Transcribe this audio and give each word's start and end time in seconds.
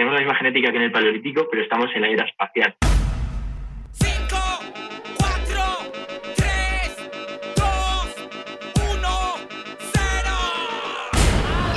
tenemos 0.00 0.14
la 0.14 0.20
misma 0.20 0.34
genética 0.36 0.70
que 0.70 0.78
en 0.78 0.84
el 0.84 0.92
paleolítico, 0.92 1.46
pero 1.50 1.62
estamos 1.62 1.90
en 1.94 2.00
la 2.00 2.08
era 2.08 2.24
espacial. 2.24 2.74
5, 3.92 4.08
4, 5.18 5.62
3, 6.36 6.48
2, 7.54 7.64
1, 8.94 9.08
0. 9.92 10.30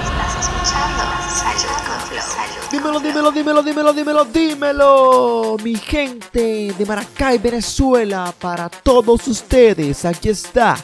Estás 0.01 0.39
escuchando 0.39 1.03
Salud 1.27 1.79
con 1.85 1.99
Flow. 2.07 2.23
Dímelo, 2.71 2.99
dímelo, 3.01 3.31
dímelo, 3.33 3.61
dímelo, 3.61 3.93
dímelo, 3.93 4.23
dímelo. 4.23 5.57
Mi 5.61 5.75
gente 5.75 6.73
de 6.77 6.85
Maracay, 6.85 7.39
Venezuela, 7.39 8.33
para 8.39 8.69
todos 8.69 9.27
ustedes, 9.27 10.05
aquí 10.05 10.29
está 10.29 10.77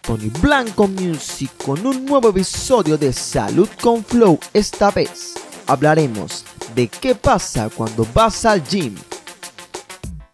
Tony 0.00 0.30
Blanco 0.40 0.88
Music 0.88 1.50
con 1.62 1.86
un 1.86 2.06
nuevo 2.06 2.30
episodio 2.30 2.96
de 2.96 3.12
Salud 3.12 3.68
con 3.78 4.02
Flow. 4.02 4.38
Esta 4.54 4.90
vez 4.90 5.34
hablaremos 5.66 6.46
de 6.74 6.88
qué 6.88 7.14
pasa 7.14 7.68
cuando 7.68 8.06
vas 8.14 8.44
al 8.44 8.62
gym. 8.64 8.94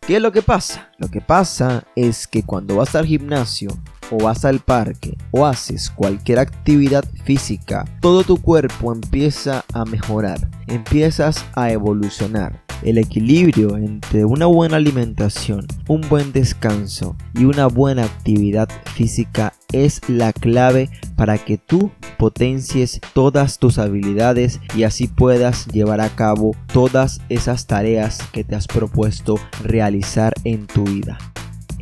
¿Qué 0.06 0.16
es 0.16 0.23
lo 0.23 0.33
que 0.33 0.43
pasa? 0.43 0.91
Lo 0.98 1.09
que 1.09 1.20
pasa 1.20 1.84
es 1.97 2.27
que 2.27 2.43
cuando 2.43 2.77
vas 2.77 2.95
al 2.95 3.07
gimnasio 3.07 3.70
o 4.10 4.19
vas 4.19 4.45
al 4.45 4.60
parque 4.60 5.16
o 5.30 5.47
haces 5.47 5.91
cualquier 5.91 6.38
actividad 6.38 7.05
física, 7.24 7.84
todo 8.01 8.23
tu 8.23 8.37
cuerpo 8.37 8.93
empieza 8.93 9.65
a 9.73 9.84
mejorar, 9.84 10.38
empiezas 10.66 11.45
a 11.55 11.70
evolucionar. 11.70 12.63
El 12.84 12.98
equilibrio 12.98 13.79
entre 13.79 14.27
una 14.27 14.45
buena 14.45 14.77
alimentación, 14.77 15.66
un 15.88 16.02
buen 16.02 16.33
descanso 16.33 17.16
y 17.34 17.47
una 17.47 17.66
buena 17.66 18.05
actividad 18.05 18.69
física 18.95 19.55
es 19.73 20.02
la 20.07 20.34
clave 20.34 20.91
para 21.16 21.38
que 21.38 21.57
tú 21.57 21.91
potencies 22.19 23.01
todas 23.15 23.59
tus 23.59 23.79
habilidades 23.79 24.60
y 24.77 24.83
así 24.83 25.09
puedas 25.09 25.66
llevar 25.69 26.02
a 26.02 26.10
cabo 26.10 26.55
todas 26.73 27.23
esas 27.30 27.66
tareas 27.66 28.19
que 28.33 28.45
te 28.45 28.55
has 28.55 28.66
propuesto 28.66 29.37
realizar 29.62 30.35
en 30.45 30.66
tu 30.66 30.85
vida 30.85 31.18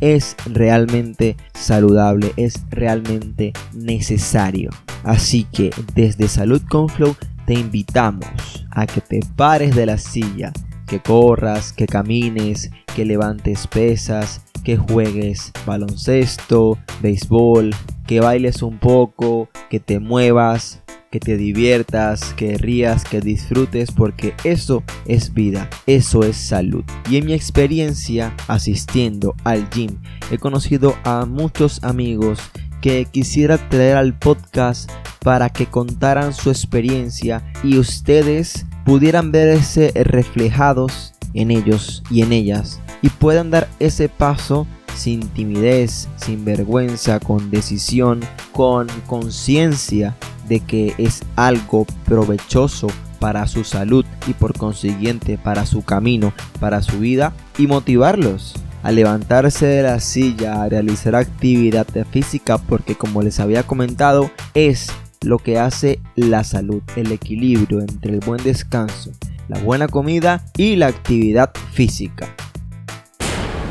es 0.03 0.35
realmente 0.45 1.37
saludable, 1.53 2.33
es 2.35 2.65
realmente 2.69 3.53
necesario. 3.73 4.69
Así 5.03 5.45
que 5.45 5.69
desde 5.95 6.27
Salud 6.27 6.61
con 6.69 6.89
Flow 6.89 7.15
te 7.45 7.53
invitamos 7.53 8.27
a 8.69 8.85
que 8.85 8.99
te 8.99 9.21
pares 9.37 9.73
de 9.75 9.85
la 9.85 9.97
silla, 9.97 10.51
que 10.93 10.99
corras, 10.99 11.73
que 11.73 11.87
camines, 11.87 12.69
que 12.95 13.03
levantes 13.03 13.65
pesas, 13.65 14.43
que 14.63 14.77
juegues 14.77 15.51
baloncesto, 15.65 16.77
béisbol, 17.01 17.73
que 18.05 18.19
bailes 18.19 18.61
un 18.61 18.77
poco, 18.77 19.49
que 19.71 19.79
te 19.79 19.99
muevas, 19.99 20.83
que 21.09 21.19
te 21.19 21.35
diviertas, 21.35 22.35
que 22.35 22.59
rías, 22.59 23.05
que 23.05 23.21
disfrutes, 23.21 23.91
porque 23.91 24.35
eso 24.43 24.83
es 25.07 25.33
vida, 25.33 25.67
eso 25.87 26.21
es 26.21 26.37
salud. 26.37 26.83
Y 27.09 27.17
en 27.17 27.25
mi 27.25 27.33
experiencia 27.33 28.35
asistiendo 28.47 29.33
al 29.45 29.67
gym, 29.71 29.97
he 30.29 30.37
conocido 30.37 30.95
a 31.05 31.25
muchos 31.25 31.83
amigos 31.83 32.39
que 32.81 33.05
quisiera 33.05 33.57
traer 33.69 33.97
al 33.97 34.15
podcast 34.19 34.91
para 35.21 35.49
que 35.49 35.65
contaran 35.65 36.35
su 36.35 36.51
experiencia 36.51 37.41
y 37.63 37.79
ustedes 37.79 38.67
pudieran 38.85 39.31
verse 39.31 39.91
reflejados 39.95 41.13
en 41.33 41.51
ellos 41.51 42.03
y 42.09 42.21
en 42.21 42.31
ellas 42.31 42.79
y 43.01 43.09
puedan 43.09 43.51
dar 43.51 43.67
ese 43.79 44.09
paso 44.09 44.67
sin 44.95 45.27
timidez, 45.29 46.07
sin 46.17 46.45
vergüenza, 46.45 47.19
con 47.19 47.49
decisión, 47.49 48.19
con 48.51 48.87
conciencia 49.07 50.15
de 50.47 50.59
que 50.59 50.93
es 50.97 51.23
algo 51.35 51.85
provechoso 52.05 52.87
para 53.19 53.47
su 53.47 53.63
salud 53.63 54.05
y 54.27 54.33
por 54.33 54.57
consiguiente 54.57 55.37
para 55.37 55.65
su 55.65 55.83
camino, 55.83 56.33
para 56.59 56.81
su 56.81 56.99
vida 56.99 57.33
y 57.57 57.67
motivarlos 57.67 58.53
a 58.83 58.91
levantarse 58.91 59.65
de 59.65 59.81
la 59.81 59.99
silla, 60.01 60.61
a 60.61 60.69
realizar 60.69 61.15
actividad 61.15 61.87
física 62.11 62.57
porque 62.57 62.95
como 62.95 63.21
les 63.21 63.39
había 63.39 63.63
comentado 63.63 64.29
es 64.53 64.91
lo 65.23 65.37
que 65.39 65.57
hace 65.57 65.99
la 66.15 66.43
salud, 66.43 66.81
el 66.95 67.11
equilibrio 67.11 67.79
entre 67.79 68.13
el 68.13 68.19
buen 68.19 68.43
descanso, 68.43 69.11
la 69.47 69.59
buena 69.59 69.87
comida 69.87 70.45
y 70.57 70.75
la 70.75 70.87
actividad 70.87 71.51
física. 71.71 72.35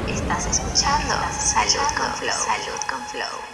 Estás 0.08 0.46
escuchando 0.46 1.14
Salud 1.38 1.86
con 1.96 2.12
Flow. 2.16 2.30
Salud 2.30 2.80
con 2.88 3.00
Flow. 3.06 3.52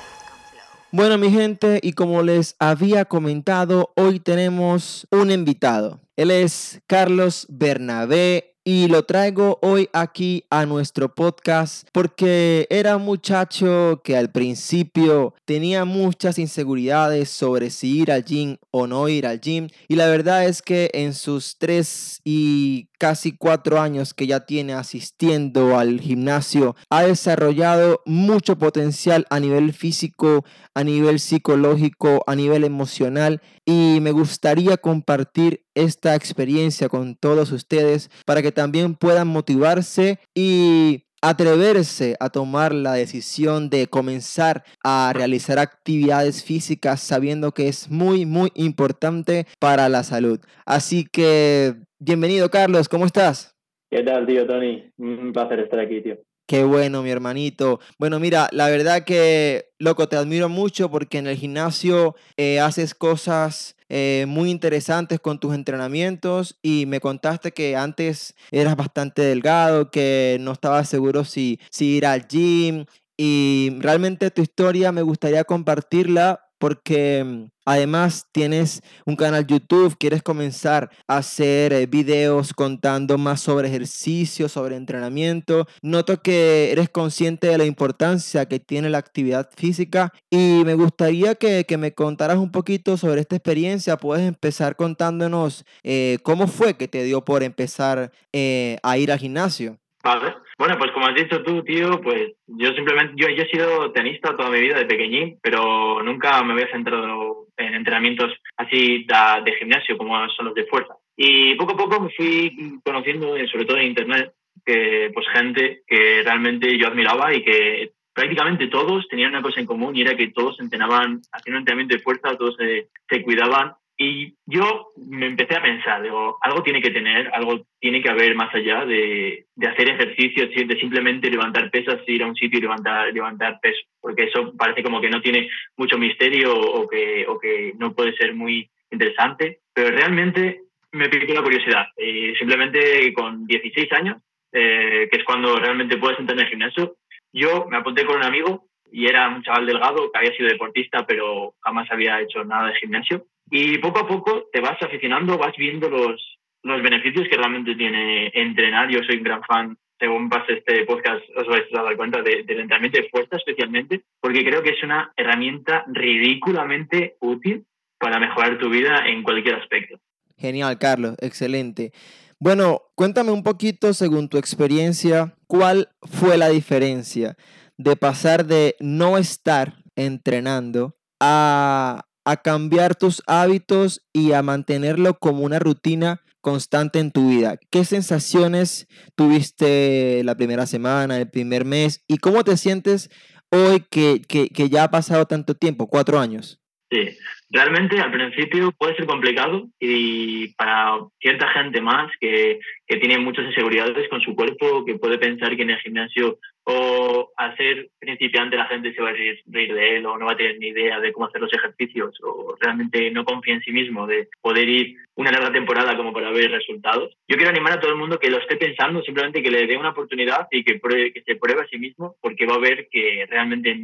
Bueno, 0.90 1.18
mi 1.18 1.30
gente, 1.30 1.80
y 1.82 1.92
como 1.92 2.22
les 2.22 2.56
había 2.58 3.04
comentado, 3.04 3.92
hoy 3.96 4.20
tenemos 4.20 5.06
un 5.10 5.30
invitado. 5.30 6.00
Él 6.16 6.30
es 6.30 6.80
Carlos 6.86 7.46
Bernabé 7.50 8.57
y 8.70 8.86
lo 8.86 9.02
traigo 9.04 9.58
hoy 9.62 9.88
aquí 9.94 10.44
a 10.50 10.66
nuestro 10.66 11.14
podcast 11.14 11.88
porque 11.90 12.66
era 12.68 12.98
un 12.98 13.04
muchacho 13.06 14.02
que 14.04 14.14
al 14.14 14.30
principio 14.30 15.32
tenía 15.46 15.86
muchas 15.86 16.38
inseguridades 16.38 17.30
sobre 17.30 17.70
si 17.70 18.00
ir 18.00 18.12
al 18.12 18.26
gym 18.26 18.58
o 18.70 18.86
no 18.86 19.08
ir 19.08 19.26
al 19.26 19.40
gym 19.40 19.68
y 19.88 19.96
la 19.96 20.06
verdad 20.08 20.44
es 20.44 20.60
que 20.60 20.90
en 20.92 21.14
sus 21.14 21.56
tres 21.56 22.20
y 22.24 22.90
casi 22.98 23.32
cuatro 23.32 23.80
años 23.80 24.12
que 24.12 24.26
ya 24.26 24.40
tiene 24.40 24.74
asistiendo 24.74 25.78
al 25.78 25.98
gimnasio 25.98 26.76
ha 26.90 27.04
desarrollado 27.04 28.02
mucho 28.04 28.58
potencial 28.58 29.24
a 29.30 29.40
nivel 29.40 29.72
físico, 29.72 30.44
a 30.74 30.84
nivel 30.84 31.20
psicológico, 31.20 32.22
a 32.26 32.34
nivel 32.34 32.64
emocional 32.64 33.40
y 33.64 34.00
me 34.02 34.12
gustaría 34.12 34.76
compartir 34.76 35.64
esta 35.74 36.14
experiencia 36.16 36.88
con 36.88 37.14
todos 37.14 37.52
ustedes 37.52 38.10
para 38.26 38.42
que 38.42 38.50
también 38.58 38.96
puedan 38.96 39.28
motivarse 39.28 40.18
y 40.34 41.04
atreverse 41.22 42.16
a 42.18 42.28
tomar 42.28 42.74
la 42.74 42.94
decisión 42.94 43.70
de 43.70 43.86
comenzar 43.86 44.64
a 44.82 45.12
realizar 45.14 45.60
actividades 45.60 46.42
físicas 46.42 47.00
sabiendo 47.00 47.52
que 47.52 47.68
es 47.68 47.88
muy 47.88 48.26
muy 48.26 48.50
importante 48.56 49.46
para 49.60 49.88
la 49.88 50.02
salud. 50.02 50.40
Así 50.66 51.04
que 51.04 51.76
bienvenido 52.00 52.50
Carlos, 52.50 52.88
¿cómo 52.88 53.06
estás? 53.06 53.54
¿Qué 53.92 54.02
tal, 54.02 54.26
tío 54.26 54.44
Tony? 54.44 54.90
Un 54.98 55.32
placer 55.32 55.60
estar 55.60 55.78
aquí, 55.78 56.02
tío. 56.02 56.18
Qué 56.48 56.64
bueno, 56.64 57.02
mi 57.02 57.10
hermanito. 57.10 57.78
Bueno, 57.98 58.18
mira, 58.18 58.48
la 58.52 58.70
verdad 58.70 59.04
que, 59.04 59.68
loco, 59.78 60.08
te 60.08 60.16
admiro 60.16 60.48
mucho 60.48 60.90
porque 60.90 61.18
en 61.18 61.26
el 61.26 61.36
gimnasio 61.36 62.16
eh, 62.38 62.58
haces 62.58 62.94
cosas 62.94 63.76
eh, 63.90 64.24
muy 64.26 64.50
interesantes 64.50 65.20
con 65.20 65.38
tus 65.40 65.54
entrenamientos 65.54 66.58
y 66.62 66.86
me 66.86 67.00
contaste 67.00 67.52
que 67.52 67.76
antes 67.76 68.34
eras 68.50 68.76
bastante 68.76 69.20
delgado, 69.20 69.90
que 69.90 70.38
no 70.40 70.52
estabas 70.52 70.88
seguro 70.88 71.24
si, 71.24 71.60
si 71.70 71.96
ir 71.98 72.06
al 72.06 72.26
gym 72.26 72.86
y 73.18 73.76
realmente 73.80 74.30
tu 74.30 74.40
historia 74.40 74.90
me 74.90 75.02
gustaría 75.02 75.44
compartirla 75.44 76.47
porque 76.58 77.24
mm, 77.24 77.44
además 77.64 78.26
tienes 78.32 78.82
un 79.06 79.16
canal 79.16 79.46
YouTube, 79.46 79.96
quieres 79.98 80.22
comenzar 80.22 80.90
a 81.06 81.18
hacer 81.18 81.72
eh, 81.72 81.86
videos 81.86 82.52
contando 82.52 83.18
más 83.18 83.40
sobre 83.40 83.68
ejercicio, 83.68 84.48
sobre 84.48 84.76
entrenamiento. 84.76 85.66
Noto 85.82 86.22
que 86.22 86.72
eres 86.72 86.88
consciente 86.88 87.46
de 87.46 87.58
la 87.58 87.64
importancia 87.64 88.46
que 88.46 88.60
tiene 88.60 88.90
la 88.90 88.98
actividad 88.98 89.50
física 89.56 90.12
y 90.30 90.62
me 90.64 90.74
gustaría 90.74 91.34
que, 91.34 91.64
me 91.78 91.94
contaras 91.94 92.38
un 92.38 92.50
poquito 92.50 92.96
sobre 92.96 93.20
esta 93.20 93.36
experiencia. 93.36 93.96
Puedes 93.96 94.26
empezar 94.26 94.74
contándonos 94.74 95.64
eh, 95.84 96.18
cómo 96.22 96.48
fue 96.48 96.74
que 96.74 96.88
te 96.88 97.04
dio 97.04 97.24
por 97.24 97.42
empezar 97.42 98.10
eh, 98.32 98.78
a 98.82 98.98
ir 98.98 99.12
al 99.12 99.18
gimnasio. 99.18 99.78
Vale. 100.02 100.47
Bueno, 100.58 100.76
pues 100.76 100.90
como 100.90 101.06
has 101.06 101.14
dicho 101.14 101.40
tú, 101.44 101.62
tío, 101.62 102.00
pues 102.00 102.32
yo 102.48 102.72
simplemente, 102.72 103.14
yo, 103.16 103.28
he 103.28 103.48
sido 103.48 103.92
tenista 103.92 104.36
toda 104.36 104.50
mi 104.50 104.60
vida 104.60 104.76
de 104.76 104.86
pequeñín, 104.86 105.38
pero 105.40 106.02
nunca 106.02 106.42
me 106.42 106.52
había 106.52 106.70
centrado 106.72 107.46
en 107.56 107.74
entrenamientos 107.74 108.32
así 108.56 109.06
de, 109.06 109.52
gimnasio 109.52 109.96
como 109.96 110.28
son 110.30 110.46
los 110.46 110.54
de 110.54 110.66
fuerza. 110.66 110.94
Y 111.16 111.54
poco 111.54 111.74
a 111.74 111.76
poco 111.76 112.00
me 112.00 112.10
fui 112.10 112.80
conociendo, 112.84 113.36
eh, 113.36 113.46
sobre 113.46 113.66
todo 113.66 113.76
en 113.76 113.86
internet, 113.86 114.32
que 114.66 115.12
pues 115.14 115.28
gente 115.28 115.82
que 115.86 116.22
realmente 116.24 116.76
yo 116.76 116.88
admiraba 116.88 117.32
y 117.32 117.44
que 117.44 117.92
prácticamente 118.12 118.66
todos 118.66 119.06
tenían 119.06 119.30
una 119.30 119.42
cosa 119.42 119.60
en 119.60 119.66
común 119.66 119.94
y 119.94 120.02
era 120.02 120.16
que 120.16 120.32
todos 120.32 120.58
entrenaban, 120.58 121.20
hacían 121.30 121.54
un 121.54 121.60
entrenamiento 121.60 121.94
de 121.94 122.02
fuerza, 122.02 122.36
todos 122.36 122.56
se, 122.56 122.88
se 123.08 123.22
cuidaban 123.22 123.74
y 124.00 124.36
yo 124.46 124.92
me 124.96 125.26
empecé 125.26 125.56
a 125.56 125.62
pensar, 125.62 126.00
digo, 126.02 126.38
algo 126.40 126.62
tiene 126.62 126.80
que 126.80 126.90
tener, 126.90 127.30
algo 127.34 127.66
tiene 127.80 128.00
que 128.00 128.08
haber 128.08 128.36
más 128.36 128.54
allá 128.54 128.84
de, 128.84 129.46
de 129.56 129.66
hacer 129.66 129.88
ejercicio, 129.88 130.46
de 130.46 130.78
simplemente 130.78 131.28
levantar 131.28 131.68
pesas, 131.72 132.00
ir 132.06 132.22
a 132.22 132.28
un 132.28 132.36
sitio 132.36 132.60
y 132.60 132.62
levantar, 132.62 133.12
levantar 133.12 133.58
peso, 133.60 133.80
porque 134.00 134.24
eso 134.24 134.54
parece 134.56 134.84
como 134.84 135.00
que 135.00 135.10
no 135.10 135.20
tiene 135.20 135.50
mucho 135.76 135.98
misterio 135.98 136.54
o 136.54 136.88
que, 136.88 137.26
o 137.26 137.40
que 137.40 137.72
no 137.76 137.92
puede 137.92 138.16
ser 138.16 138.34
muy 138.34 138.70
interesante, 138.88 139.58
pero 139.74 139.90
realmente 139.90 140.60
me 140.92 141.08
picó 141.08 141.34
la 141.34 141.42
curiosidad. 141.42 141.86
Y 141.96 142.36
simplemente 142.36 143.12
con 143.12 143.48
16 143.48 143.92
años, 143.94 144.22
eh, 144.52 145.08
que 145.10 145.18
es 145.18 145.24
cuando 145.24 145.56
realmente 145.56 145.96
puedes 145.96 146.20
entrar 146.20 146.38
en 146.38 146.44
el 146.44 146.50
gimnasio, 146.50 146.96
yo 147.32 147.66
me 147.68 147.76
apunté 147.76 148.04
con 148.04 148.18
un 148.18 148.24
amigo 148.24 148.68
y 148.92 149.06
era 149.06 149.28
un 149.28 149.42
chaval 149.42 149.66
delgado 149.66 150.10
que 150.10 150.18
había 150.18 150.36
sido 150.36 150.48
deportista, 150.48 151.04
pero 151.04 151.54
jamás 151.60 151.90
había 151.90 152.20
hecho 152.20 152.44
nada 152.44 152.68
de 152.68 152.76
gimnasio. 152.76 153.26
Y 153.50 153.78
poco 153.78 154.00
a 154.00 154.08
poco 154.08 154.48
te 154.52 154.60
vas 154.60 154.80
aficionando, 154.82 155.38
vas 155.38 155.56
viendo 155.56 155.88
los, 155.88 156.38
los 156.62 156.82
beneficios 156.82 157.26
que 157.28 157.36
realmente 157.36 157.74
tiene 157.74 158.30
entrenar. 158.34 158.90
Yo 158.90 159.00
soy 159.04 159.16
un 159.16 159.24
gran 159.24 159.42
fan, 159.44 159.76
según 159.98 160.28
pase 160.28 160.54
este 160.54 160.84
podcast, 160.84 161.22
os 161.36 161.46
vais 161.46 161.64
a 161.74 161.82
dar 161.82 161.96
cuenta 161.96 162.22
de, 162.22 162.42
del 162.44 162.60
entrenamiento 162.60 163.00
de 163.00 163.08
fuerza 163.08 163.36
especialmente, 163.36 164.02
porque 164.20 164.44
creo 164.44 164.62
que 164.62 164.70
es 164.70 164.82
una 164.82 165.12
herramienta 165.16 165.84
ridículamente 165.88 167.16
útil 167.20 167.64
para 167.98 168.20
mejorar 168.20 168.58
tu 168.58 168.68
vida 168.70 169.06
en 169.06 169.22
cualquier 169.22 169.56
aspecto. 169.56 169.98
Genial, 170.36 170.78
Carlos, 170.78 171.16
excelente. 171.20 171.92
Bueno, 172.38 172.82
cuéntame 172.94 173.32
un 173.32 173.42
poquito, 173.42 173.92
según 173.92 174.28
tu 174.28 174.38
experiencia, 174.38 175.34
cuál 175.48 175.88
fue 176.02 176.38
la 176.38 176.48
diferencia 176.48 177.36
de 177.76 177.96
pasar 177.96 178.44
de 178.44 178.76
no 178.78 179.18
estar 179.18 179.74
entrenando 179.96 180.96
a, 181.18 182.04
a 182.28 182.36
cambiar 182.36 182.94
tus 182.94 183.22
hábitos 183.26 184.06
y 184.12 184.32
a 184.32 184.42
mantenerlo 184.42 185.14
como 185.14 185.44
una 185.44 185.58
rutina 185.58 186.20
constante 186.42 186.98
en 186.98 187.10
tu 187.10 187.30
vida. 187.30 187.56
¿Qué 187.70 187.86
sensaciones 187.86 188.86
tuviste 189.16 190.22
la 190.24 190.34
primera 190.34 190.66
semana, 190.66 191.16
el 191.16 191.30
primer 191.30 191.64
mes? 191.64 192.04
¿Y 192.06 192.18
cómo 192.18 192.44
te 192.44 192.58
sientes 192.58 193.08
hoy 193.50 193.82
que, 193.90 194.20
que, 194.20 194.68
ya 194.68 194.84
ha 194.84 194.90
pasado 194.90 195.24
tanto 195.24 195.54
tiempo, 195.54 195.88
cuatro 195.88 196.20
años? 196.20 196.60
Sí, 196.90 197.08
realmente 197.48 197.98
al 197.98 198.12
principio 198.12 198.72
puede 198.72 198.94
ser 198.96 199.06
complicado 199.06 199.66
y 199.80 200.54
para 200.54 200.98
cierta 201.20 201.48
gente 201.48 201.80
más 201.80 202.12
que, 202.20 202.60
que, 202.86 202.96
tiene 202.98 203.18
muchas 203.18 203.46
inseguridades 203.46 204.06
con 204.10 204.20
su 204.20 204.34
cuerpo, 204.34 204.84
que 204.84 204.98
puede 204.98 205.16
pensar 205.16 205.56
que 205.56 205.62
en 205.62 205.70
el 205.70 205.80
gimnasio 205.80 206.38
o 206.70 207.30
al 207.34 207.56
ser 207.56 207.88
principiante 207.98 208.54
la 208.54 208.66
gente 208.66 208.92
se 208.92 209.00
va 209.00 209.08
a 209.08 209.12
reír, 209.12 209.42
de 209.46 209.96
él 209.96 210.04
o 210.04 210.18
no 210.18 210.26
va 210.26 210.32
a 210.32 210.36
tener 210.36 210.58
ni 210.58 210.68
idea 210.68 211.00
de 211.00 211.12
cómo 211.12 211.26
hacer 211.26 211.40
los 211.40 211.52
ejercicios 211.54 212.14
o 212.22 212.56
realmente 212.60 213.10
no 213.10 213.24
confía 213.24 213.54
en 213.54 213.62
sí 213.62 213.72
mismo 213.72 214.06
de 214.06 214.28
poder 214.42 214.68
ir 214.68 214.96
una 215.14 215.32
larga 215.32 215.50
temporada 215.50 215.96
como 215.96 216.12
para 216.12 216.30
ver 216.30 216.50
resultados. 216.50 217.14
Yo 217.26 217.36
quiero 217.36 217.48
animar 217.48 217.72
a 217.72 217.80
todo 217.80 217.92
el 217.92 217.96
mundo 217.96 218.18
que 218.18 218.28
lo 218.28 218.36
esté 218.36 218.56
pensando, 218.56 219.00
simplemente 219.00 219.42
que 219.42 219.50
le 219.50 219.66
dé 219.66 219.78
una 219.78 219.90
oportunidad 219.90 220.46
y 220.50 220.62
que, 220.62 220.78
pruebe, 220.78 221.10
que 221.10 221.22
se 221.22 221.36
pruebe 221.36 221.62
a 221.62 221.68
sí 221.68 221.78
mismo 221.78 222.16
porque 222.20 222.44
va 222.44 222.56
a 222.56 222.60
ver 222.60 222.88
que 222.90 223.26
realmente 223.30 223.74